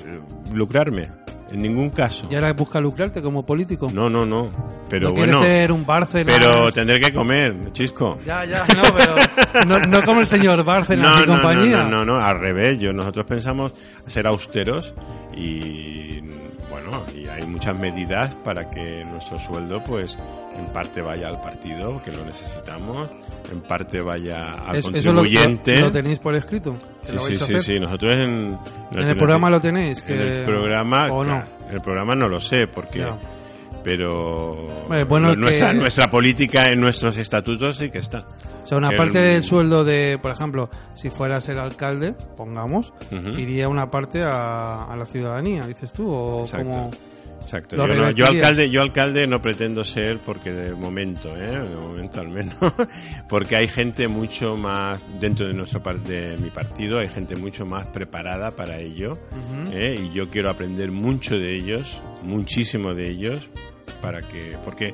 [0.51, 1.09] lucrarme,
[1.53, 2.27] en ningún caso.
[2.29, 3.89] y ahora buscas lucrarte como político.
[3.93, 4.51] No, no, no.
[4.89, 5.41] Pero no bueno.
[5.41, 5.85] ser un.
[5.85, 8.19] Pero tendré que comer, chisco.
[8.25, 9.15] Ya, ya, no, pero
[9.67, 11.83] no, no como el señor y no, compañía.
[11.83, 12.79] no, no, no, al revés.
[12.79, 13.73] Yo, nosotros pensamos
[14.07, 14.93] ser austeros
[15.35, 16.21] y
[16.89, 20.17] bueno, y hay muchas medidas para que nuestro sueldo, pues,
[20.57, 23.09] en parte vaya al partido, que lo necesitamos,
[23.51, 25.79] en parte vaya al Es- eso lo, contribuyente.
[25.79, 26.75] lo- tenéis por escrito.
[27.27, 27.79] Sí, sí, sí.
[27.79, 28.57] Nosotros en,
[28.91, 30.01] En el programa lo tenéis.
[30.01, 31.43] Que, en el programa, ¿O no?
[31.71, 33.05] el programa no lo sé, porque.
[33.83, 34.67] Pero
[35.07, 38.25] Bueno, nuestra, política en nuestros estatutos sí que está.
[38.63, 42.13] O sea, una que parte el- del sueldo de, por ejemplo, si fueras el alcalde,
[42.37, 42.93] pongamos,
[43.37, 46.65] iría una parte a, a la ciudadanía, dices tú, o Exacto.
[46.65, 46.91] como...
[47.43, 47.75] Exacto.
[47.87, 51.59] Yo, no- yo alcalde, yo alcalde no pretendo ser porque de momento, ¿eh?
[51.69, 52.57] de momento al menos,
[53.29, 57.85] porque hay gente mucho más dentro de nuestro de mi partido, hay gente mucho más
[57.87, 59.17] preparada para ello,
[59.71, 59.95] ¿eh?
[59.99, 63.49] y yo quiero aprender mucho de ellos, muchísimo de ellos,
[64.01, 64.93] para que, porque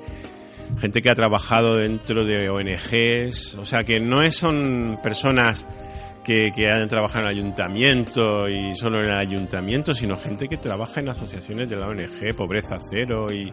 [0.80, 5.66] gente que ha trabajado dentro de ONGs, o sea que no es, son personas
[6.24, 10.58] que, que han trabajado en el ayuntamiento y solo en el ayuntamiento, sino gente que
[10.58, 13.52] trabaja en asociaciones de la ONG, Pobreza Cero y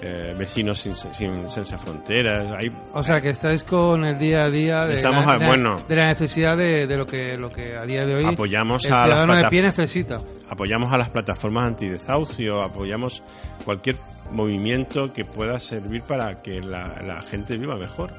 [0.00, 2.54] eh, Vecinos sin, sin, Sense Fronteras.
[2.58, 5.46] Hay, O sea, que estáis con el día a día de, Estamos la, a- de-
[5.46, 5.76] bueno.
[5.88, 8.92] de la necesidad de, de lo que lo que a día de hoy Apoyamos el
[8.92, 10.18] a las ciudadano de pie necesita.
[10.48, 13.22] apoyamos a las plataformas antidesahucio, apoyamos
[13.64, 13.96] cualquier
[14.32, 18.12] movimiento que pueda servir para que la, la gente viva mejor.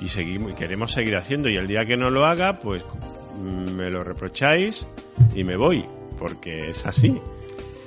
[0.00, 1.48] Y seguimos, y queremos seguir haciendo.
[1.48, 2.82] Y el día que no lo haga, pues
[3.38, 4.86] mm, me lo reprocháis
[5.34, 5.84] y me voy.
[6.18, 7.20] Porque es así.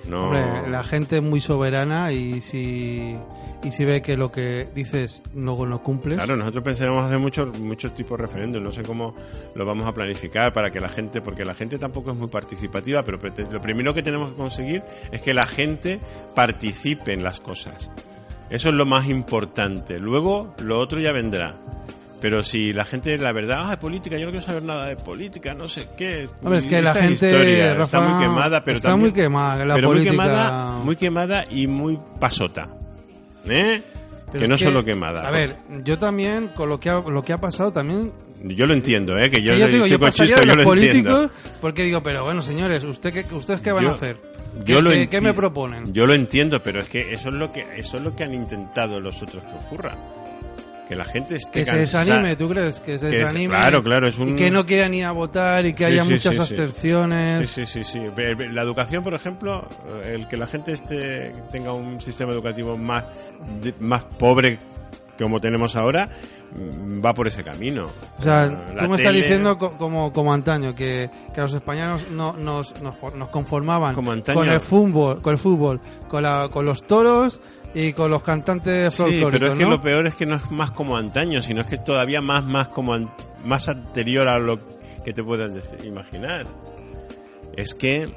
[0.08, 3.16] No, Hombre, la gente es muy soberana y si
[3.64, 7.58] y si ve que lo que dices luego no cumples, Claro, nosotros pensamos hacer muchos
[7.60, 8.62] muchos tipos de referéndum.
[8.62, 9.16] No sé cómo
[9.56, 13.04] lo vamos a planificar para que la gente, porque la gente tampoco es muy participativa,
[13.04, 16.00] pero lo primero que tenemos que conseguir es que la gente
[16.36, 17.90] participe en las cosas.
[18.50, 20.00] Eso es lo más importante.
[20.00, 21.56] Luego, lo otro ya vendrá.
[22.24, 25.54] Pero si la gente, la verdad, ah, política, yo no quiero saber nada de política,
[25.54, 26.30] no sé qué.
[26.42, 29.66] Hombre, es que la gente, historia Rafa, está muy quemada, pero está también- muy quemada
[29.66, 30.12] la pero política.
[30.14, 32.70] muy quemada, muy quemada y muy pasota.
[33.46, 33.82] ¿Eh?
[34.32, 35.22] Pero que no solo quemada.
[35.28, 38.74] A ver, yo también con lo que ha, lo que ha pasado también Yo lo
[38.74, 39.30] entiendo, ¿eh?
[39.30, 41.12] Que yo, que yo, digo, yo pasaría de yo los lo entiendo.
[41.12, 44.18] políticos porque digo, pero bueno, señores, ¿usted qué, ustedes qué van Yo- a hacer?
[44.66, 45.94] Yo ¿Qué, lo qué- me proponen?
[45.94, 48.34] Yo lo entiendo, pero es que eso es lo que eso es lo que han
[48.34, 49.98] intentado los otros que ocurra.
[50.94, 52.80] Que la gente esté que se desanime, ¿tú crees?
[52.80, 53.56] Que se que desanime.
[53.56, 56.04] claro, claro, es un- Y que no quiera ni a votar y que Sí, haya
[56.04, 57.50] sí, muchas sí, abstenciones.
[57.50, 58.00] Sí, sí, sí,
[58.52, 59.68] La educación, por ejemplo,
[60.04, 63.06] eh, el que la gente esté, tenga un sistema educativo más,
[63.80, 64.60] más pobre
[65.18, 66.10] como tenemos ahora,
[66.56, 67.92] mm, va por ese camino.
[68.20, 71.54] O sea, Eh, la tú me estás diciendo co- como, como antaño, que, que los
[71.54, 74.40] españoles no, nos, nos, nos conformaban Como antaño.
[74.40, 77.40] con el fútbol, con el fútbol, con, la, con los toros
[77.74, 79.70] y con los cantantes Sí, folclóricos, pero es que ¿no?
[79.72, 82.68] lo peor es que no es más como antaño, sino es que todavía más, más
[82.70, 83.12] como an-
[83.44, 84.60] más anterior a lo
[85.04, 85.52] que te puedas
[85.84, 86.48] imaginar.
[87.58, 88.14] Es que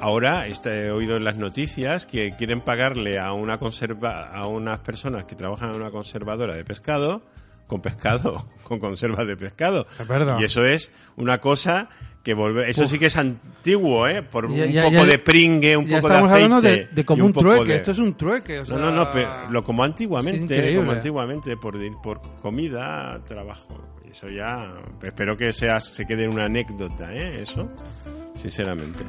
[0.00, 4.78] ahora este, he oído en las noticias que quieren pagarle a una conserva, a unas
[4.80, 7.22] personas que trabajan en una conservadora de pescado
[7.66, 9.86] con pescado, con conservas de pescado.
[9.98, 10.38] Es verdad.
[10.40, 11.88] Y eso es una cosa
[12.24, 12.90] que volve, eso Uf.
[12.90, 14.22] sí que es antiguo, ¿eh?
[14.22, 16.34] Por Ya- un ya- poco ya- de pringue, un poco de aceite.
[16.34, 18.58] hablando de, de como un, poco trueque, de- esto es un trueque.
[18.58, 23.78] o no, sea, no, no, pero lo como antiguamente, como antiguamente, por, por comida, trabajo.
[24.10, 27.42] Eso ya, espero que sea, se quede en una anécdota, ¿eh?
[27.42, 27.68] Eso,
[28.40, 29.04] sinceramente.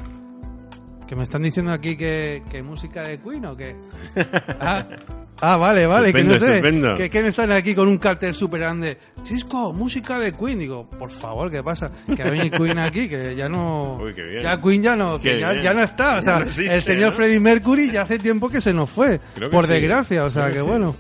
[1.08, 3.76] Que me están diciendo aquí que, que música de Queen o qué.
[5.38, 6.56] Ah, ah, vale, vale, Estupendo, que no sé.
[6.56, 6.96] estupendo.
[6.96, 8.98] Que, que me están aquí con un cartel súper grande.
[9.24, 10.58] Chisco, música de Queen.
[10.60, 11.92] Digo, por favor, ¿qué pasa?
[12.16, 13.98] Que ha venido Queen aquí, que ya no.
[14.02, 14.44] Uy, qué bien.
[14.44, 16.18] Ya Queen ya no, que ya, ya no está.
[16.18, 17.18] O sea, no existe, el señor ¿no?
[17.18, 19.20] Freddie Mercury ya hace tiempo que se nos fue.
[19.52, 19.74] Por sí.
[19.74, 20.70] desgracia, o sea, Creo que, que sí.
[20.70, 20.96] bueno.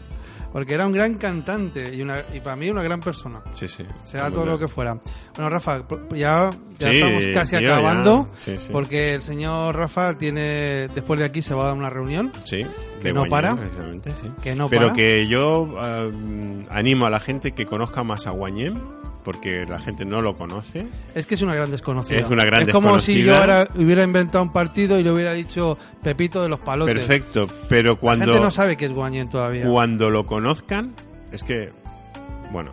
[0.56, 3.42] Porque era un gran cantante y, una, y para mí una gran persona.
[3.52, 3.84] Sí, sí.
[4.10, 4.98] Sea todo lo que fuera.
[5.36, 8.26] Bueno, Rafa, ya, ya Sí, estamos casi tío, acabando.
[8.38, 8.70] Sí, sí.
[8.72, 12.32] Porque el señor Rafa tiene, después de aquí se va a dar una reunión.
[12.46, 12.62] Sí,
[13.02, 13.58] que no para.
[13.58, 14.32] precisamente, sí.
[14.42, 14.94] Que no Pero para.
[14.94, 18.76] que yo eh, animo a la gente que conozca más a Guañem,
[19.26, 20.86] porque la gente no lo conoce.
[21.16, 22.18] Es que es una gran desconocida.
[22.18, 25.34] Es una gran Es como si yo ahora hubiera inventado un partido y le hubiera
[25.34, 26.94] dicho Pepito de los Palotes.
[26.96, 29.66] Perfecto, pero La cuando, gente no sabe que es Guanyen todavía.
[29.66, 30.94] cuando lo conozcan,
[31.32, 31.72] es que,
[32.52, 32.70] bueno,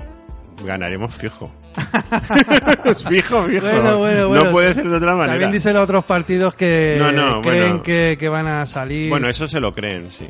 [0.63, 1.51] ganaremos fijo.
[3.09, 3.67] fijo, fijo.
[3.67, 4.45] Bueno, bueno, bueno.
[4.45, 5.33] No puede ser de otra manera.
[5.33, 9.09] También dicen los otros partidos que No, no, creen que van a salir.
[9.09, 10.29] Bueno, eso se lo creen, sí.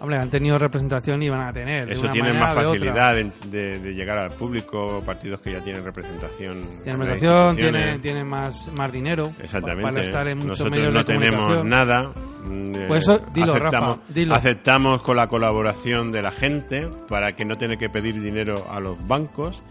[0.00, 1.90] Hombre, han tenido representación y van a tener.
[1.90, 6.60] Eso manera más de facilidad de, de llegar al público, partidos que ya tienen representación.
[6.82, 9.32] Tienen representación, tienen, tienen más, más dinero.
[9.42, 9.90] Exactamente.
[9.90, 12.12] Para estar en muchos Nosotros medios no de tenemos nada.
[12.44, 14.34] Mm, eh, Pues eso, dilo, aceptamos, Rafa, dilo.
[14.34, 18.80] Aceptamos con la colaboración de la gente para que no tenga que pedir dinero a
[18.80, 19.62] los bancos,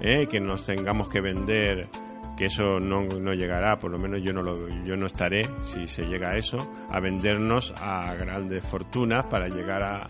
[0.00, 1.88] eh, que nos tengamos que vender,
[2.36, 5.88] que eso no, no llegará, por lo menos yo no lo, yo no estaré, si
[5.88, 6.58] se llega a eso,
[6.90, 10.06] a vendernos a grandes fortunas para llegar a,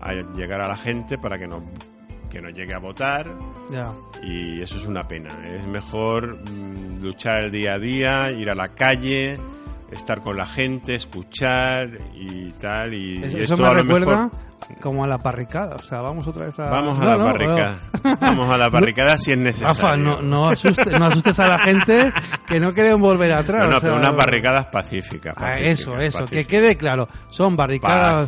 [0.00, 1.62] a llegar a la gente para que nos
[2.30, 3.32] que nos llegue a votar
[4.20, 5.30] y eso es una pena.
[5.46, 9.38] Es mejor mm, luchar el día a día, ir a la calle,
[9.90, 12.94] estar con la gente, escuchar y tal.
[12.94, 15.76] Y Eso, eso me a lo recuerda mejor- como a la parricada.
[15.76, 16.70] O sea, vamos otra vez a...
[16.70, 17.80] Vamos a No, la no, barricada.
[18.20, 19.74] Vamos a la barricada si es necesario.
[19.74, 22.12] Rafa, no, no, asustes, no asustes a la gente
[22.46, 23.64] que no quieren volver atrás.
[23.64, 25.34] No, no, o sea, pero unas barricadas pacíficas.
[25.36, 27.08] Ah, pacíficas, eso, eso, que quede claro.
[27.30, 28.26] Son barricadas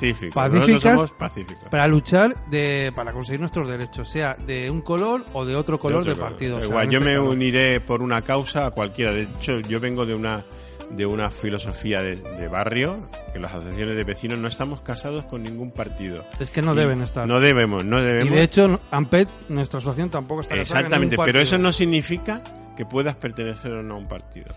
[1.18, 1.68] Pacíficas.
[1.70, 6.04] para luchar de, para conseguir nuestros derechos, sea de un color o de otro color
[6.04, 6.30] de, Otro color.
[6.32, 6.56] partido.
[6.56, 9.12] Da o sea, igual, yo este me uniré por una causa a cualquiera.
[9.12, 10.44] De hecho, yo vengo de una
[10.90, 15.42] de una filosofía de, de barrio, que las asociaciones de vecinos no estamos casados con
[15.42, 16.24] ningún partido.
[16.38, 17.26] Es que no Y deben estar.
[17.26, 18.34] No debemos, no y debemos.
[18.34, 22.42] de hecho, AMPET, nuestra asociación, tampoco está Exactamente, pero eso no significa
[22.76, 24.54] que puedas pertenecer o no a un partido.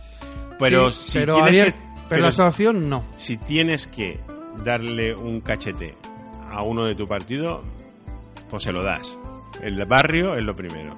[0.60, 3.04] Pero Sí, si pero, tienes abier- que- pero pero la asociación no.
[3.16, 4.20] si tienes que
[4.64, 5.96] darle un cachete
[6.52, 7.64] a uno de tu partido,
[8.50, 9.18] pues se lo das.
[9.62, 10.96] El barrio es lo primero.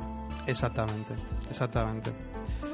[0.48, 1.14] Exactamente,
[1.50, 2.12] exactamente.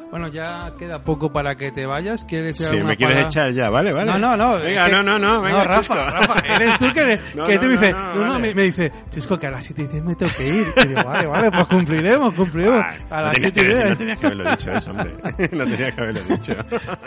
[0.10, 2.24] Bueno, ya queda poco para que te vayas.
[2.24, 3.28] ¿Quieres Si me quieres palabra?
[3.28, 4.10] echar ya, vale, vale.
[4.10, 4.58] No, no, no.
[4.60, 6.10] Venga, que- no, no, no, venga, Rafa.
[6.10, 8.48] Rafa, eres tú que, No, que no, tú dices, no, no, no, vale.
[8.48, 10.66] me, me dice, Chisco, que a las 7 y 10 me tengo que ir.
[10.84, 12.86] Y digo, vale, vale, pues cumpliremos, cumpliremos.
[13.10, 13.90] A las tenías 7 y que- 10.
[13.90, 15.16] No tenías que haberlo dicho eso, hombre.
[15.52, 16.56] No tenías que haberlo dicho.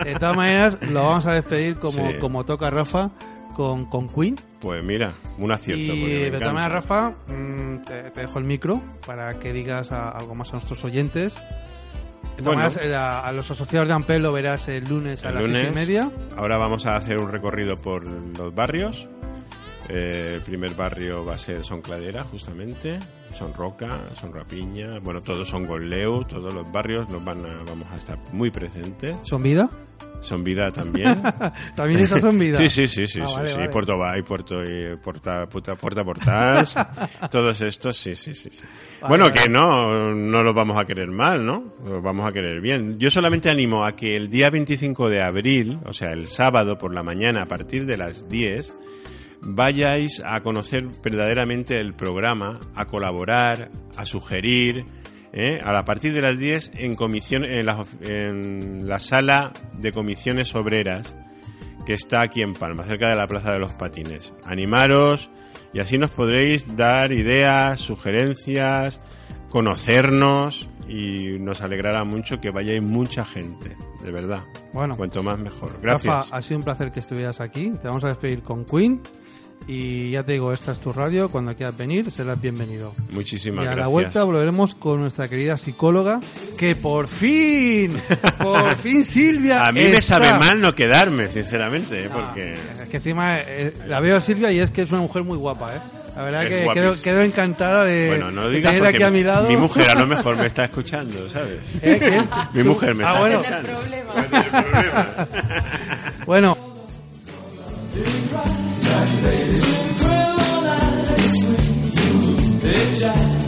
[0.04, 2.18] De todas maneras, lo vamos a despedir como, Sí.
[2.20, 3.10] como toca Rafa
[3.54, 4.36] con, con Queen.
[4.60, 5.82] Pues mira, un acierto.
[5.82, 10.10] Y de todas maneras, Rafa, mm, te, te dejo el micro para que digas a-
[10.10, 11.32] algo más a nuestros oyentes.
[12.42, 12.62] Bueno.
[12.62, 15.70] maneras, eh, a, los asociados de Ampel lo verás el lunes a El las seis
[15.70, 16.10] y media.
[16.36, 19.08] Ahora vamos a hacer un recorrido por los barrios.
[19.88, 23.00] Eh, el primer barrio va a ser Son Cladera, justamente.
[23.36, 24.98] Son Roca, Son Rapiña.
[25.00, 29.16] Bueno, todos son Golleu, todos los barrios nos van a, vamos a estar muy presentes.
[29.22, 29.68] ¿Son vida?
[30.20, 31.20] Son Vida también.
[31.74, 32.58] También esas son vida.
[32.58, 33.54] Sí, sí, sí, sí, Ah, sí, vale, sí.
[33.56, 33.68] vale.
[33.70, 36.74] Puerto Bay, Puerto y Porta, Puta, Puerta Portas,
[37.30, 38.50] todos estos, sí, sí, sí.
[38.52, 38.62] sí.
[39.00, 41.74] Vale, bueno, que no, no los vamos a querer mal, ¿no?
[41.86, 42.98] Los vamos a querer bien.
[42.98, 46.92] Yo solamente animo a que el día 25 de abril, o sea, el sábado por
[46.94, 48.74] la mañana a partir de las 10,
[49.42, 54.84] vayáis a conocer verdaderamente el programa, a colaborar, a sugerir,
[55.32, 55.60] ¿eh?
[55.62, 61.14] a partir de las 10 en comisión en la, en la sala de comisiones obreras
[61.86, 64.34] que está aquí en Palma, cerca de la Plaza de los Patines.
[64.44, 65.30] Animaros
[65.72, 69.00] y así nos podréis dar ideas, sugerencias,
[69.48, 74.44] conocernos y nos alegrará mucho que vayáis mucha gente, de verdad.
[74.72, 75.78] Bueno, Cuanto más mejor.
[75.80, 76.14] Gracias.
[76.14, 77.70] Rafa, ha sido un placer que estuvieras aquí.
[77.80, 79.00] Te vamos a despedir con Queen.
[79.72, 81.30] Y ya te digo, esta es tu radio.
[81.30, 82.92] Cuando quieras venir, serás bienvenido.
[83.10, 83.84] Muchísimas y a gracias.
[83.84, 86.18] la vuelta volveremos con nuestra querida psicóloga,
[86.58, 87.96] que por fin,
[88.42, 89.62] por fin Silvia.
[89.64, 92.10] A mí me sabe mal no quedarme, sinceramente, ¿eh?
[92.12, 95.22] Porque Es que encima eh, la veo a Silvia y es que es una mujer
[95.22, 95.80] muy guapa, ¿eh?
[96.16, 99.04] La verdad Es que quedo, quedo encantada de, bueno, no de digas tenerla porque aquí
[99.04, 99.48] a mi lado.
[99.48, 101.78] mi mujer a lo mejor me está escuchando, ¿sabes?
[101.80, 102.20] ¿Eh?
[102.54, 103.40] Mi mujer me Ah, está bueno.
[103.40, 103.68] escuchando.
[103.78, 105.28] problema.
[106.26, 106.58] Bueno,
[112.80, 113.39] ginger.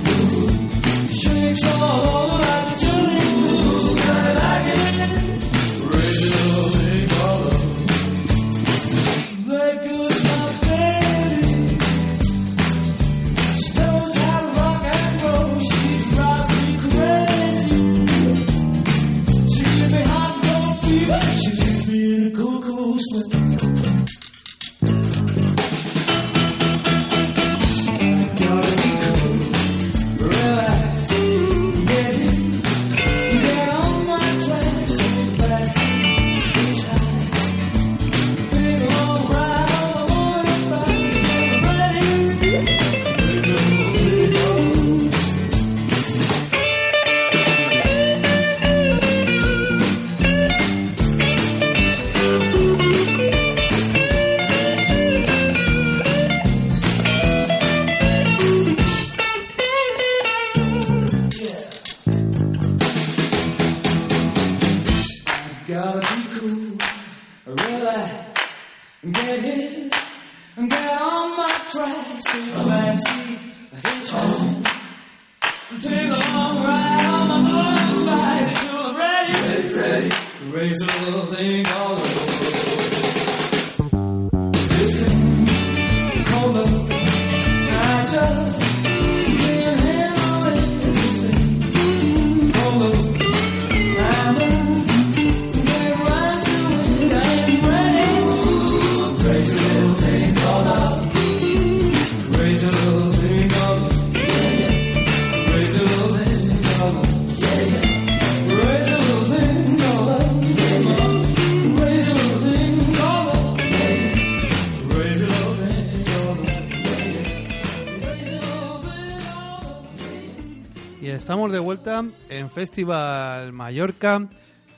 [121.11, 124.29] Estamos de vuelta en Festival Mallorca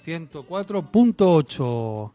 [0.07, 2.13] 104.8.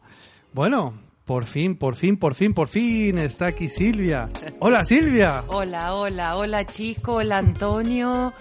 [0.52, 0.94] Bueno,
[1.24, 4.28] por fin, por fin, por fin, por fin está aquí Silvia.
[4.58, 5.44] Hola Silvia.
[5.46, 8.34] Hola, hola, hola Chico, hola Antonio,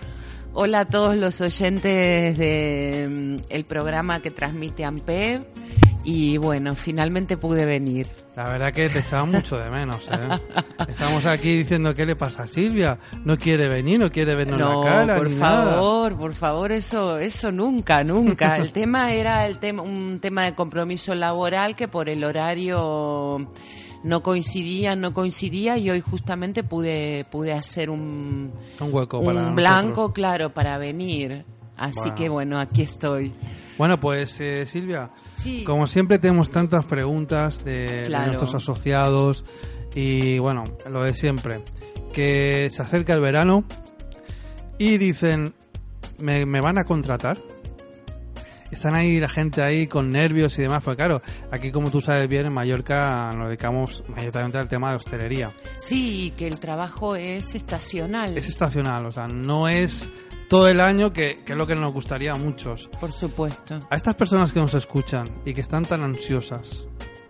[0.54, 5.46] hola a todos los oyentes de el programa que transmite AMPEV
[6.12, 8.08] y bueno, finalmente pude venir.
[8.36, 10.02] La verdad que te echaba mucho de menos.
[10.08, 10.40] ¿eh?
[10.90, 12.98] Estamos aquí diciendo qué le pasa a Silvia.
[13.26, 15.18] No quiere venir, no quiere vernos no, la cara.
[15.18, 15.74] por ni nada.
[15.76, 18.58] favor, por favor, eso, eso nunca, nunca.
[18.58, 23.48] El tema era el tema, un tema de compromiso laboral que por el horario
[24.04, 29.52] no coincidía, no coincidía y hoy justamente pude, pude hacer un, Un hueco un para
[29.52, 30.12] blanco, nosotros.
[30.14, 31.46] claro, para venir.
[31.80, 32.16] Así Bueno.
[32.16, 33.34] que bueno, aquí estoy.
[33.78, 35.64] Bueno, pues eh, Silvia, Sí.
[35.64, 39.46] como siempre tenemos tantas preguntas de, nuestros asociados
[39.96, 41.62] y bueno, lo de siempre,
[42.14, 43.64] que se acerca el verano
[44.78, 45.54] y dicen,
[46.18, 47.42] ¿me, me van a contratar?
[48.72, 52.28] Están ahí la gente ahí con nervios y demás, porque claro, aquí como tú sabes
[52.28, 55.52] bien, en Mallorca nos dedicamos mayoritariamente al tema de hostelería.
[55.78, 58.38] Sí, que el trabajo es estacional.
[58.38, 60.08] Es estacional, o sea, no es
[60.50, 62.90] todo el año, que, que es lo que nos gustaría a muchos.
[63.00, 63.80] Por supuesto.
[63.90, 66.88] A estas personas que nos escuchan y que están tan ansiosas,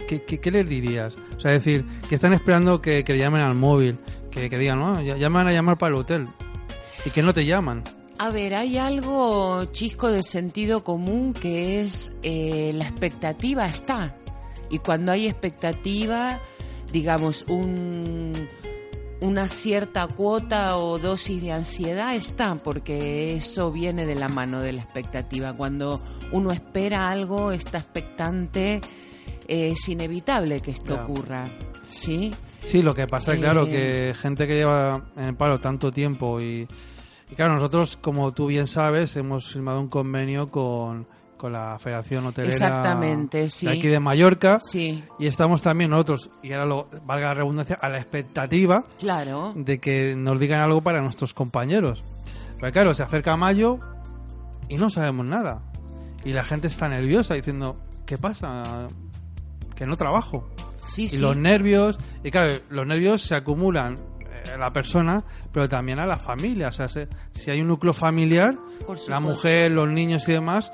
[0.08, 1.16] ¿qué, qué, qué les dirías?
[1.38, 4.00] O sea, decir, que están esperando que, que le llamen al móvil,
[4.32, 6.26] que, que digan, no, ya, ya me van a llamar para el hotel.
[7.06, 7.84] Y que no te llaman.
[8.18, 14.18] A ver, hay algo chisco de sentido común que es eh, la expectativa está.
[14.70, 16.42] Y cuando hay expectativa,
[16.92, 18.34] digamos, un,
[19.22, 24.72] una cierta cuota o dosis de ansiedad está, porque eso viene de la mano de
[24.74, 25.54] la expectativa.
[25.54, 26.02] Cuando
[26.32, 28.76] uno espera algo, está expectante,
[29.48, 31.04] eh, es inevitable que esto Claro.
[31.04, 31.50] ocurra.
[31.90, 32.34] ¿Sí?
[32.66, 33.70] Sí, lo que pasa es, claro, Eh.
[33.72, 36.68] que gente que lleva en el palo tanto tiempo y,
[37.32, 41.08] y claro, nosotros, como tú bien sabes, hemos firmado un convenio con,
[41.40, 43.66] con la Federación Hotelera Exactamente, sí.
[43.66, 47.78] de aquí de Mallorca Sí, y estamos también nosotros, y ahora lo, valga la redundancia,
[47.82, 49.54] a la expectativa claro.
[49.56, 52.04] de que nos digan algo para nuestros compañeros.
[52.60, 53.80] Pero claro, se acerca mayo
[54.68, 55.62] y no sabemos nada.
[56.26, 58.90] Y la gente está nerviosa diciendo, ¿qué pasa?
[59.76, 60.50] Que no trabajo.
[60.86, 61.18] Sí, Y sí.
[61.20, 65.24] los nervios, y claro, los nervios se acumulan eh, a la persona,
[65.54, 66.68] pero también a la familia.
[66.68, 68.56] O sea, se- si hay un núcleo familiar,
[69.08, 70.72] la mujer, los niños y demás,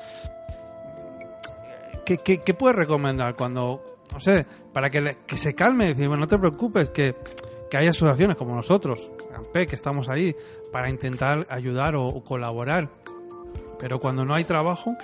[2.05, 3.83] ¿qué, qué, puedes recomendar cuando,
[4.13, 5.87] no sé, para que, se calme?
[5.87, 7.15] Decir, bueno, no te preocupes, que,
[7.69, 10.35] que hay asociaciones como nosotros, AMPE, que estamos ahí
[10.71, 12.89] para intentar ayudar o, o colaborar.
[13.79, 14.95] Pero cuando no hay trabajo,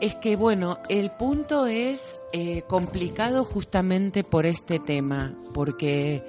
[0.00, 6.22] Es que bueno, el punto es eh, complicado justamente por este tema, porque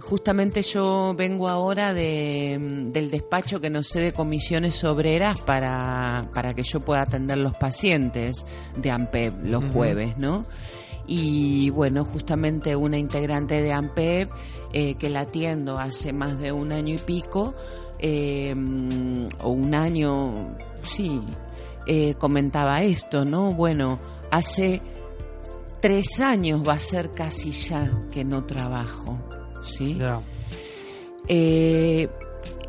[0.00, 6.54] justamente yo vengo ahora de, mm, del despacho que nos de comisiones obreras para, para
[6.54, 8.44] que yo pueda atender los pacientes
[8.76, 10.44] de AMPEP los jueves, ¿no?
[11.06, 14.30] Y bueno, justamente una integrante de AMPEP
[14.72, 17.54] eh, que la atiendo hace más de un año y pico,
[17.98, 21.22] eh, mm, o un año, sí,
[21.86, 23.52] eh, comentaba esto, ¿no?
[23.52, 24.82] Bueno, hace
[25.80, 29.18] tres años va a ser casi ya que no trabajo,
[29.66, 29.96] ¿sí?
[29.98, 30.20] ya.
[31.28, 32.08] Eh,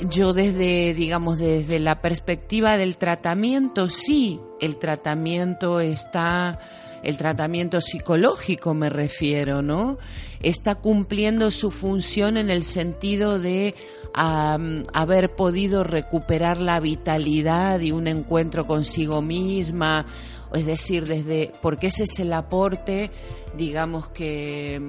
[0.10, 6.60] yo desde, digamos, desde la perspectiva del tratamiento, sí, el tratamiento está,
[7.04, 9.98] el tratamiento psicológico me refiero, ¿no?
[10.42, 13.74] Está cumpliendo su función en el sentido de
[14.14, 20.06] am, haber podido recuperar la vitalidad y un encuentro consigo misma,
[20.54, 23.10] es decir, desde, porque ese es el aporte,
[23.58, 24.80] digamos, que,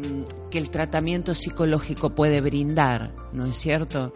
[0.50, 4.12] que el tratamiento psicológico puede brindar, ¿no es cierto?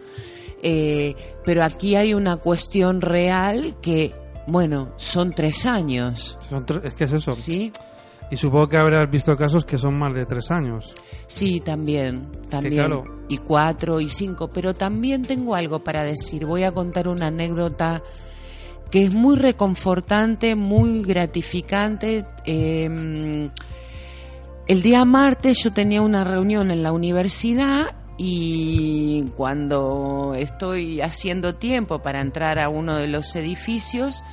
[0.63, 4.15] Eh, pero aquí hay una cuestión real que,
[4.47, 7.31] bueno, son tres años, Son tre- es que es eso.
[7.33, 7.71] ¿sí?
[8.31, 10.95] Y supongo que habrás visto casos que son más de tres años.
[11.27, 12.73] Sí, también, también.
[12.75, 13.03] claro.
[13.27, 16.45] Y cuatro y cinco, pero también tengo algo para decir.
[16.45, 18.01] Voy a contar una anécdota
[18.89, 22.25] que es muy reconfortante, muy gratificante.
[22.45, 23.49] Eh,
[24.67, 31.99] el día martes yo tenía una reunión en la universidad y cuando estoy haciendo tiempo
[31.99, 34.23] para entrar a uno de los edificios,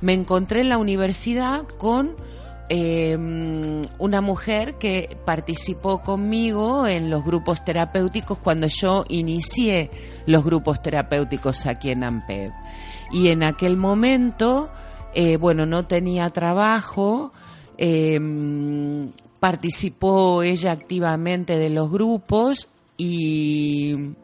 [0.00, 2.16] me encontré en la universidad con
[2.72, 3.16] eh,
[3.98, 9.90] una mujer que participó conmigo en los grupos terapéuticos cuando yo inicié
[10.26, 12.52] los grupos terapéuticos aquí en AMPEB.
[13.12, 14.70] Y en aquel momento,
[15.14, 17.32] eh, bueno, no tenía trabajo,
[17.76, 18.18] eh,
[19.40, 22.68] participó ella activamente de los grupos
[23.00, 24.14] y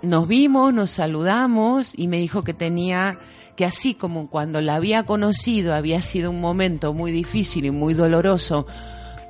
[0.00, 3.18] nos vimos, nos saludamos y me dijo que tenía
[3.56, 7.94] que así como cuando la había conocido había sido un momento muy difícil y muy
[7.94, 8.64] doloroso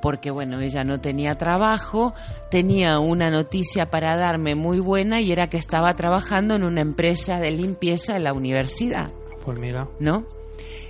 [0.03, 2.13] porque bueno, ella no tenía trabajo,
[2.51, 7.39] tenía una noticia para darme muy buena y era que estaba trabajando en una empresa
[7.39, 9.09] de limpieza de la universidad,
[9.43, 9.89] Pues mira.
[9.99, 10.27] ¿no?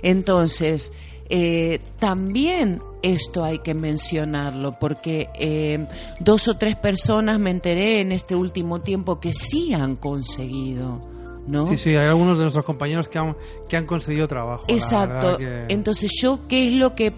[0.02, 0.92] Entonces,
[1.30, 5.86] eh, también esto hay que mencionarlo, porque eh,
[6.18, 11.00] dos o tres personas me enteré en este último tiempo que sí han conseguido,
[11.46, 11.66] ¿no?
[11.68, 13.36] Sí, sí, hay algunos de nuestros compañeros que han,
[13.68, 14.64] que han conseguido trabajo.
[14.68, 15.38] Exacto.
[15.38, 17.14] que- Entonces yo, ¿qué es lo que...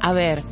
[0.00, 0.42] A ver,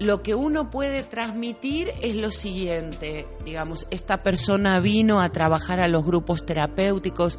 [0.00, 5.86] lo que uno puede transmitir es lo siguiente, digamos, esta persona vino a trabajar a
[5.86, 7.38] los grupos terapéuticos,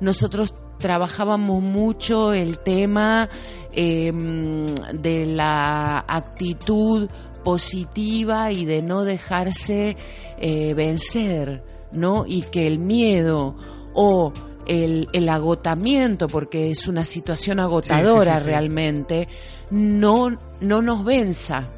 [0.00, 3.28] nosotros trabajábamos mucho el tema
[3.72, 4.12] eh,
[4.92, 7.08] de la actitud
[7.44, 9.96] positiva y de no dejarse
[10.38, 11.62] eh, vencer,
[11.92, 12.24] ¿no?
[12.26, 13.56] Y que el miedo
[13.94, 14.32] o
[14.66, 18.46] el, el agotamiento, porque es una situación agotadora sí, sí.
[18.46, 19.28] realmente,
[19.70, 21.68] no, no nos venza.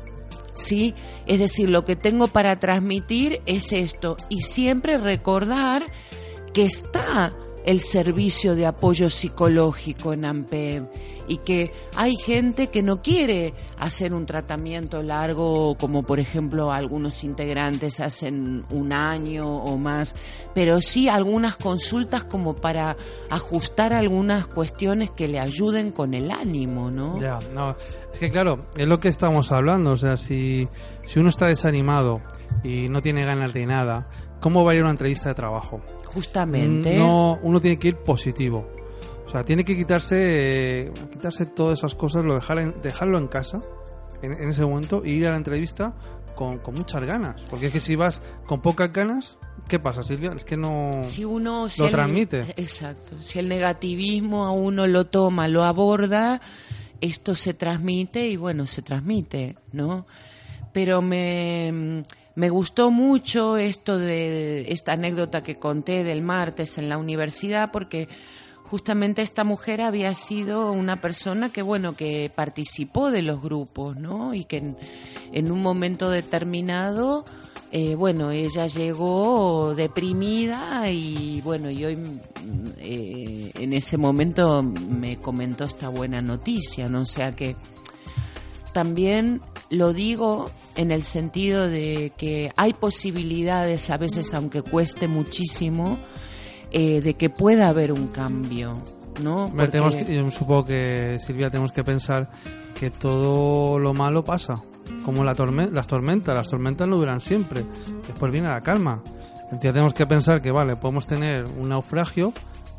[0.55, 0.95] ¿Sí?
[1.27, 4.19] Es decir, lo que tengo para transmitir es esto.
[4.29, 5.83] Y siempre recordar
[6.53, 7.33] que está
[7.65, 10.85] el servicio de apoyo psicológico en AMPEB
[11.27, 17.25] y que hay gente que no quiere hacer un tratamiento largo como por ejemplo algunos
[17.25, 20.15] integrantes hacen un año o más,
[20.55, 22.97] pero sí algunas consultas como para
[23.31, 27.21] ajustar algunas cuestiones que le ayuden con el ánimo, ¿no?
[27.21, 27.77] Ya, no,
[28.13, 30.69] es que claro, es lo que estamos hablando, o sea, si,
[31.05, 32.21] si uno está desanimado
[32.63, 34.09] y no tiene ganas de nada,
[34.41, 35.81] ¿cómo va a ir a una entrevista de trabajo?
[36.07, 36.99] Justamente.
[36.99, 38.67] No, uno tiene que ir positivo.
[39.33, 40.17] O sea, tiene que quitarse
[40.89, 43.63] eh, quitarse todas esas cosas, lo dejar en- dejarlo en casa
[44.21, 45.95] en, en ese momento y ir a la entrevista
[46.35, 47.41] con, con muchas ganas.
[47.49, 50.35] Porque es que si vas con pocas ganas, ¿qué pasa, Silvia?
[50.37, 51.01] Es que no...
[51.03, 52.41] si uno si Lo el- transmite.
[52.59, 56.43] exacto si el negativismo a uno lo toma lo aborda
[57.01, 60.07] esto se transmite y bueno se transmite no
[60.75, 62.03] pero me
[62.35, 68.09] me gustó mucho esto de esta anécdota que conté del martes en la universidad porque
[68.73, 74.33] justamente esta mujer había sido una persona que bueno que participó de los grupos no
[74.33, 74.79] y que en,
[75.31, 77.27] en un momento determinado
[77.71, 81.99] eh, bueno ella llegó deprimida y bueno y hoy
[82.79, 87.57] eh, en ese momento me comentó esta buena noticia no o sea que
[88.73, 95.99] también lo digo en el sentido de que hay posibilidades a veces aunque cueste muchísimo
[96.73, 98.79] eh, de que pueda haber un cambio
[99.23, 102.31] no Porque- tenemos que- yo supongo que, Silvia, tenemos que pensar
[102.79, 104.55] que todo lo malo pasa.
[105.05, 106.35] Como la torme- las tormentas.
[106.35, 107.65] Las tormentas no duran siempre.
[108.07, 109.03] Después viene la calma.
[109.45, 112.33] Entonces tenemos que pensar que, vale, podemos tener un naufragio,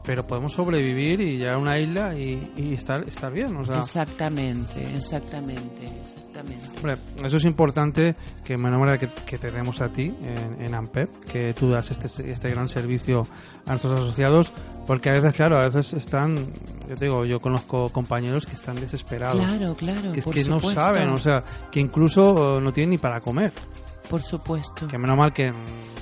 [0.03, 3.55] pero podemos sobrevivir y llegar a una isla y, y estar, estar bien.
[3.55, 6.22] O sea, exactamente exactamente exactamente
[6.77, 11.25] Hombre, eso es importante que me enamora que, que tenemos a ti en, en AMPEP,
[11.25, 13.27] que tú das este, este gran servicio
[13.65, 14.51] a nuestros asociados,
[14.87, 16.35] porque a veces, claro, a veces están,
[16.89, 20.55] yo te digo, yo conozco compañeros que están desesperados, claro claro que es que no
[20.57, 23.51] supuesto, saben, o sea, que incluso eh, no tienen ni para comer.
[24.09, 24.87] por supuesto.
[24.87, 25.53] Que menos mal que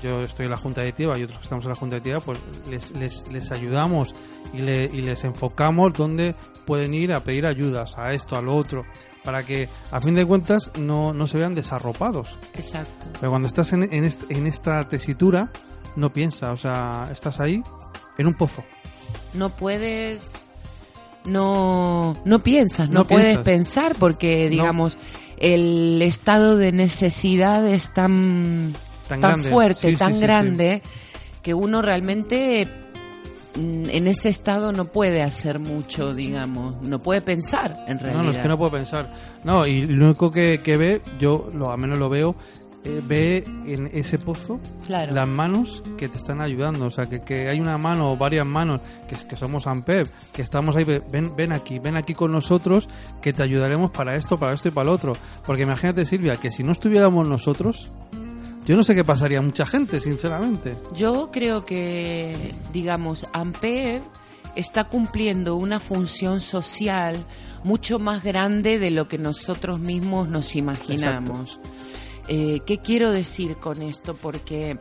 [0.04, 2.40] yo estoy en la junta directiva y otros que estamos en la junta directiva, pues
[2.70, 4.14] les, les, les ayudamos
[4.54, 6.34] y, le- y les enfocamos donde
[6.66, 8.84] pueden ir a pedir ayudas, a esto, a lo otro,
[9.24, 12.38] para que a fin de cuentas no, no se vean desarropados.
[12.56, 15.52] exacto Pero cuando estás en, en, est- en esta tesitura,
[15.96, 17.62] no piensa, o sea, estás ahí
[18.18, 18.64] en un pozo.
[19.34, 20.48] no puedes
[21.26, 23.44] no no piensas no, No puedes piensas.
[23.44, 24.98] pensar porque digamos
[25.38, 28.74] el estado de necesidad es tan
[29.08, 29.50] Tan tan grande.
[29.50, 30.22] fuerte Sí, tan sí, sí.
[30.22, 30.82] grande
[31.44, 32.68] que uno realmente
[33.56, 38.32] en ese estado no puede hacer mucho digamos no puede pensar en realidad No, no,
[38.32, 39.12] es que no puedo pensar.
[39.44, 42.36] No, y lo único que, que ve, yo lo, al menos lo veo,
[42.84, 45.14] eh, ve en ese pozo Claro.
[45.14, 46.86] las manos que te están ayudando.
[46.86, 50.42] O sea, que, que hay una mano o varias manos, que, que somos AMPEP, que
[50.42, 52.88] estamos ahí, ven, ven aquí, ven aquí con nosotros,
[53.22, 55.14] que te ayudaremos para esto, para esto y para lo otro.
[55.46, 57.92] Porque imagínate, Silvia, que si no estuviéramos nosotros,
[58.66, 60.78] yo no sé qué pasaría a mucha gente, sinceramente.
[60.94, 64.04] Yo creo que, digamos, AMPEB
[64.56, 67.26] está cumpliendo una función social
[67.64, 71.60] mucho más grande de lo que nosotros mismos nos imaginamos.
[72.28, 74.16] Eh, ¿Qué quiero decir con esto?
[74.16, 74.78] Porque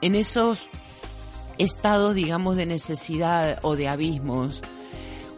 [0.00, 0.68] en esos
[1.58, 4.62] estados, digamos, de necesidad o de abismos,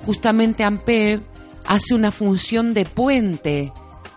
[0.07, 1.20] justamente AMPEB
[1.66, 3.72] hace una función de puente,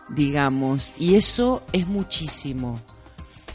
[0.10, 2.80] digamos, y eso es muchísimo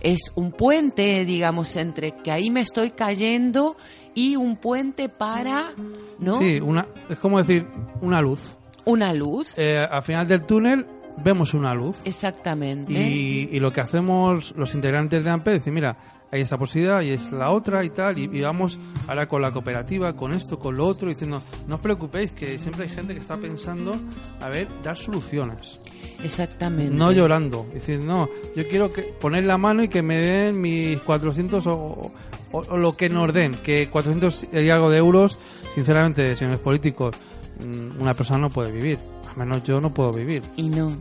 [0.01, 3.77] es un puente, digamos, entre que ahí me estoy cayendo
[4.15, 5.73] y un puente para,
[6.19, 6.39] ¿no?
[6.39, 7.67] Sí, una, es como decir
[8.01, 8.55] una luz.
[8.85, 9.59] Una luz.
[9.59, 10.87] Eh, al final del túnel
[11.23, 11.99] vemos una luz.
[12.05, 12.93] Exactamente.
[12.93, 15.97] Y, y lo que hacemos los integrantes de AMPE es decir, mira,
[16.33, 18.79] hay esta posibilidad y es la otra y tal, y, y vamos
[19.09, 22.85] ahora con la cooperativa, con esto, con lo otro, diciendo, no os preocupéis, que siempre
[22.85, 23.97] hay gente que está pensando,
[24.41, 25.81] a ver, dar soluciones,
[26.23, 26.95] Exactamente.
[26.97, 30.99] no llorando, diciendo, no, yo quiero que poner la mano y que me den mis
[31.01, 32.13] 400 o, o-
[32.53, 35.39] o lo que nos den, que 400 y algo de euros,
[35.75, 37.17] sinceramente, señores políticos,
[37.59, 40.43] mm, una persona no puede vivir, al menos yo no puedo vivir.
[40.57, 40.97] Y no.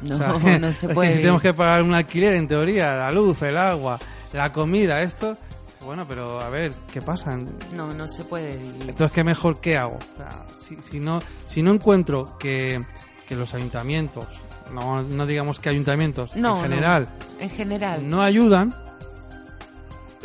[0.00, 1.08] No, O sea, no se es puede.
[1.08, 3.98] Que si tenemos que pagar un alquiler, en teoría, la luz, el agua,
[4.32, 5.36] la comida, esto.
[5.84, 7.36] Bueno, pero a ver, ¿qué pasa?
[7.74, 8.82] No, no se puede vivir.
[8.90, 9.96] Entonces, ¿qué mejor qué hago?
[9.96, 12.84] O sea, si, si no, si no encuentro que,
[13.28, 14.26] que los ayuntamientos,
[14.72, 17.08] no, no digamos que ayuntamientos, No, en general,
[17.38, 17.42] no.
[17.44, 18.08] En general.
[18.10, 18.74] no ayudan,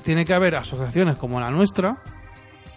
[0.03, 2.01] tiene que haber asociaciones como la nuestra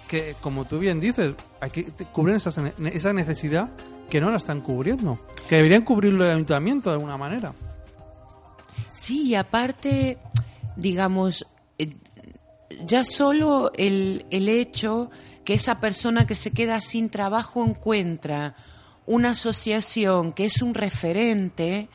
[0.07, 1.35] que, como tú bien dices,
[1.73, 3.71] te- cubren esas esa necesidad
[4.11, 5.19] que no la están cubriendo.
[5.49, 7.53] Que deberían cubrirlo el ayuntamiento de alguna manera.
[8.93, 10.19] Sí, y aparte,
[10.77, 11.47] digamos,
[11.79, 11.97] eh,
[12.85, 15.11] ya solo el, el hecho
[15.45, 18.57] que esa persona que se queda sin trabajo encuentra
[19.07, 21.89] una asociación que es un referente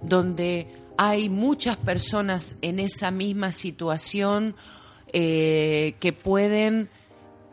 [0.00, 4.54] donde hay muchas personas en esa misma situación
[5.12, 6.90] eh, que pueden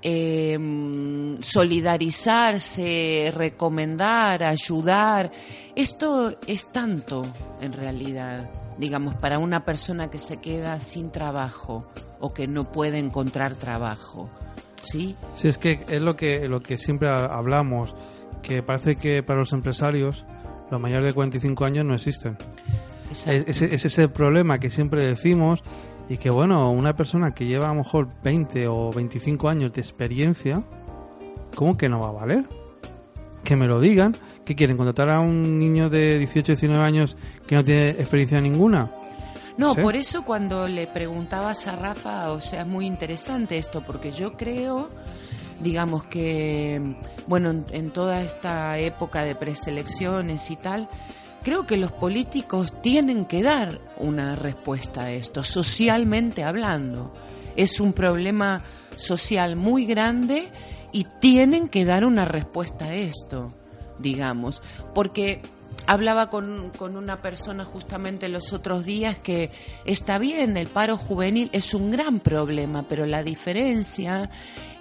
[0.01, 5.31] eh, solidarizarse, recomendar, ayudar.
[5.75, 7.25] Esto es tanto,
[7.61, 11.87] en realidad, digamos, para una persona que se queda sin trabajo
[12.19, 14.29] o que no puede encontrar trabajo.
[14.81, 15.15] ¿Sí?
[15.35, 17.95] Sí, es que es lo que, lo que siempre ha- hablamos,
[18.41, 20.25] que parece que para los empresarios
[20.69, 22.37] los mayores de 45 años no existen.
[23.11, 25.63] Es, ese- es ese problema que siempre decimos
[26.09, 29.81] y que, bueno, una persona que lleva a lo mejor 20 o 25 años de
[29.81, 30.63] experiencia,
[31.55, 32.45] ¿cómo que no va a valer?
[33.43, 34.15] Que me lo digan.
[34.45, 34.77] ¿Qué quieren?
[34.77, 37.17] ¿Contratar a un niño de 18 19 años
[37.47, 38.89] que no tiene experiencia ninguna?
[39.57, 39.81] No, Sí.
[39.81, 44.33] por eso cuando le preguntabas a Rafa, o sea, es muy interesante esto, porque yo
[44.37, 44.89] creo,
[45.61, 46.81] digamos que,
[47.27, 50.89] bueno, en, en toda esta época de preselecciones y tal,
[51.41, 57.13] creo que los políticos tienen que dar una respuesta a esto, socialmente hablando.
[57.55, 58.61] Es un problema
[58.97, 60.49] social muy grande
[60.91, 63.53] y tienen que dar una respuesta a esto,
[63.99, 64.61] digamos,
[64.93, 65.41] porque
[65.87, 69.51] hablaba con, con una persona justamente los otros días que
[69.85, 74.29] está bien, el paro juvenil es un gran problema, pero la diferencia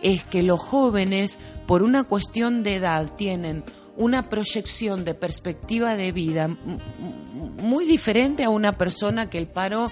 [0.03, 3.65] es que los jóvenes, por una cuestión de edad, tienen
[3.97, 6.49] una proyección de perspectiva de vida
[7.63, 9.91] muy diferente a una persona que el paro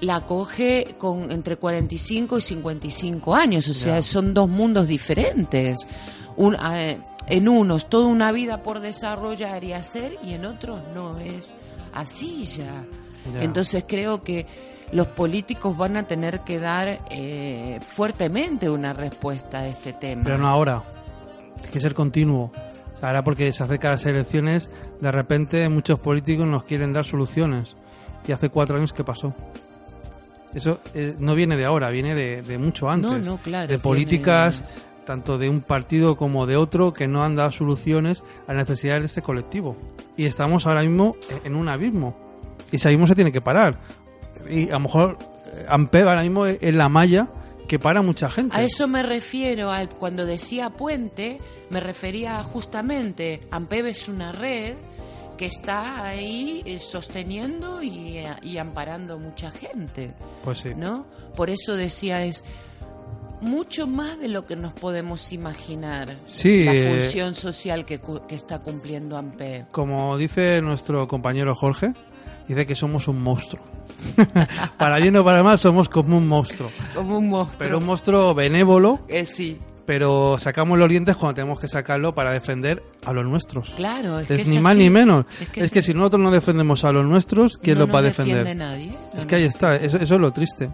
[0.00, 5.80] la coge con entre 45 y 55 años, o sea, son dos mundos diferentes.
[6.36, 6.98] Un- eh,
[7.30, 11.54] en unos toda una vida por desarrollar y hacer y en otros no es
[11.94, 12.84] así ya.
[13.40, 14.46] Entonces creo que
[14.92, 20.24] los políticos van a tener que dar eh, fuertemente una respuesta a este tema.
[20.24, 20.82] Pero no ahora.
[21.56, 22.50] Tiene que ser continuo.
[23.00, 24.70] Ahora porque se acercan las elecciones,
[25.00, 27.76] de repente muchos políticos nos quieren dar soluciones.
[28.26, 29.34] Y hace cuatro años que pasó.
[30.54, 33.10] Eso eh, no viene de ahora, viene de, de mucho antes.
[33.10, 34.62] No, no, claro, De políticas,
[35.10, 39.02] tanto de un partido como de otro, que no han dado soluciones a las necesidades
[39.02, 39.76] de este colectivo.
[40.16, 42.16] Y estamos ahora mismo en- en un abismo.
[42.70, 43.80] Y ese abismo se tiene que parar.
[44.48, 45.18] Y a lo mejor
[45.52, 47.28] eh, Ampeb ahora mismo es es la malla
[47.66, 48.56] que para mucha gente.
[48.56, 51.38] A eso me refiero, al, cuando decía puente,
[51.70, 54.74] me refería justamente, AMPEB es una red
[55.36, 60.70] que está ahí eh, sosteniendo y, eh, y amparando mucha gente, Pues sí.
[60.76, 61.06] ¿no?
[61.34, 62.44] Por eso decía, es
[63.40, 68.34] mucho más de lo que nos podemos imaginar Sí, la eh, función social que, que
[68.34, 69.70] está cumpliendo AMPEB.
[69.70, 71.92] Como dice nuestro compañero Jorge,
[72.48, 73.62] dice que somos un monstruo.
[74.78, 76.70] para bien o para mal, somos como un monstruo.
[76.94, 77.58] Como un monstruo.
[77.58, 82.30] Pero un monstruo benévolo, Eh, sí, pero sacamos los dientes cuando tenemos que sacarlo para
[82.32, 83.70] defender a los nuestros.
[83.70, 84.62] claro, es, Es que es ni así.
[84.62, 85.24] más ni menos.
[85.34, 87.94] Es Es que que, es- si nosotros no defendemos a los nuestros, ¿quién No los
[87.94, 88.56] va a defender?
[88.56, 88.90] nadie.
[89.14, 90.70] Es No, que ahí está, eso, eso es lo triste.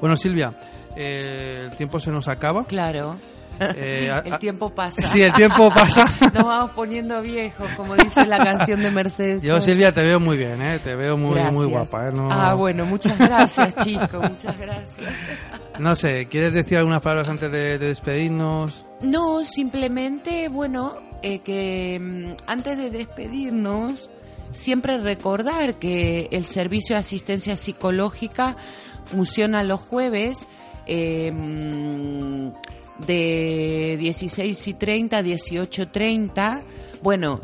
[0.00, 0.54] Bueno, Silvia,
[0.96, 2.64] eh, el tiempo se nos acaba.
[2.66, 3.16] Claro.
[3.60, 5.02] Eh, el a- tiempo pasa.
[5.08, 6.04] Sí, el tiempo pasa.
[6.34, 9.42] Nos vamos poniendo viejos, como dice la canción de Mercedes.
[9.42, 10.78] Yo, Silvia, te veo muy bien, ¿eh?
[10.82, 11.54] Te veo muy, Gracias.
[11.54, 12.12] muy guapa, ¿eh?
[12.12, 15.08] No, Ah, bueno, muchas gracias, chico, muchas gracias.
[15.78, 18.84] no sé, ¿quieres decir algunas palabras antes de, de despedirnos?
[19.00, 24.10] No, simplemente, bueno, eh, que mm, antes de despedirnos,
[24.52, 28.56] siempre recordar que el servicio de asistencia psicológica
[29.06, 30.46] funciona los jueves
[30.86, 31.32] eh,
[33.06, 36.62] de 16 y 30 a 18.30.
[37.02, 37.40] Bueno,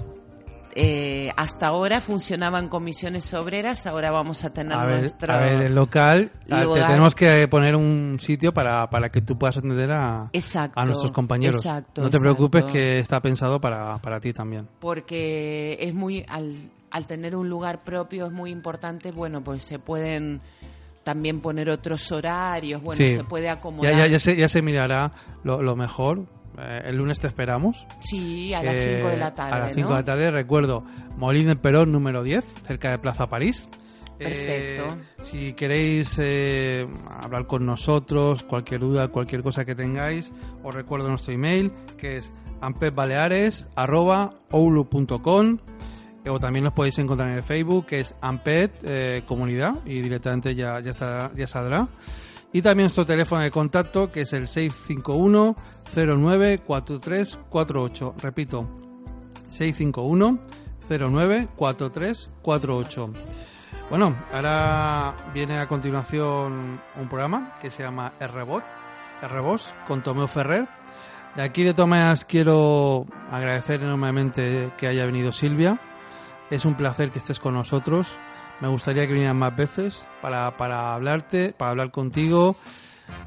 [0.75, 5.63] eh, hasta ahora funcionaban comisiones obreras, ahora vamos a tener A ver, nuestro a ver,
[5.67, 9.91] el local, ah, te tenemos que poner un sitio para, para que tú puedas atender
[9.93, 11.57] a, Exacto, a nuestros compañeros.
[11.57, 12.21] exacto, no te exacto.
[12.37, 14.67] preocupes que está pensado para, para ti también.
[14.81, 19.79] porque es muy al, al tener un lugar propio es muy importante bueno pues se
[19.79, 20.41] pueden
[21.03, 23.09] también poner otros horarios bueno Sí.
[23.17, 25.13] se puede acomodar ya, ya, se, ya se mirará
[25.45, 26.27] lo, lo mejor.
[26.59, 27.87] Eh, el lunes te esperamos.
[28.01, 29.95] sí a las Eh, 5 de la tarde A las 5 ¿no?
[29.95, 30.83] de la tarde, recuerdo,
[31.17, 33.69] Molín del Perón número 10, cerca de Plaza París.
[34.19, 34.85] Perfecto.
[34.85, 40.31] Eh, si queréis eh, hablar con nosotros, cualquier duda, cualquier cosa que tengáis,
[40.63, 42.31] os recuerdo nuestro email, que es
[42.61, 45.59] ampetbaleares.oulu.com eh,
[46.29, 50.55] o también nos podéis encontrar en el Facebook, que es Ampet eh, Comunidad, y directamente
[50.55, 51.89] ya, ya, estará- ya saldrá.
[52.53, 55.55] Y también nuestro teléfono de contacto, que es el 651
[55.95, 58.15] 094348.
[58.21, 58.69] Repito,
[59.49, 60.39] 651
[60.89, 63.11] 094348.
[63.91, 68.63] Bueno, ahora viene a continuación un programa que se llama R-Bot,
[69.23, 70.67] R-Boss, con Tomeo Ferrer.
[71.37, 75.81] De aquí de Tomás quiero agradecer enormemente que haya venido Silvia.
[76.53, 78.19] Es un placer que estés con nosotros.
[78.61, 82.57] Me gustaría que vinieran más veces para, para hablarte, para hablar contigo.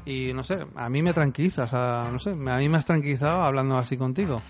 [0.04, 2.86] Y no sé, a mí me tranquiliza, o sea, no sé, a mí me has
[2.86, 4.40] tranquilizado hablando así contigo.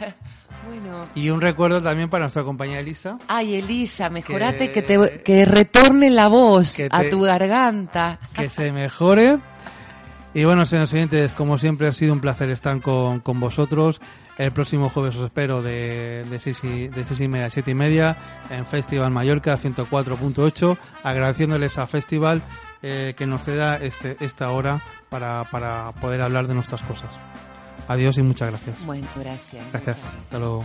[0.66, 5.22] bueno Y un recuerdo también para nuestra compañera Elisa, ay Elisa mejorate que, Que- te
[5.22, 9.38] que retorne la voz a tu garganta que se mejore.
[10.34, 14.00] Y bueno, señores como siempre ha sido un placer estar con, con vosotros.
[14.36, 17.74] El próximo jueves os espero de, de, seis y, de y media a siete y
[17.74, 18.16] media
[18.50, 22.42] en Festival Mallorca 104.8, agradeciéndoles a Festival
[22.82, 27.10] eh, que nos ceda este, esta hora para, para poder hablar de nuestras cosas.
[27.86, 28.84] Adiós y muchas gracias.
[28.84, 29.98] bueno gracias Gracias.
[30.24, 30.64] Hasta luego.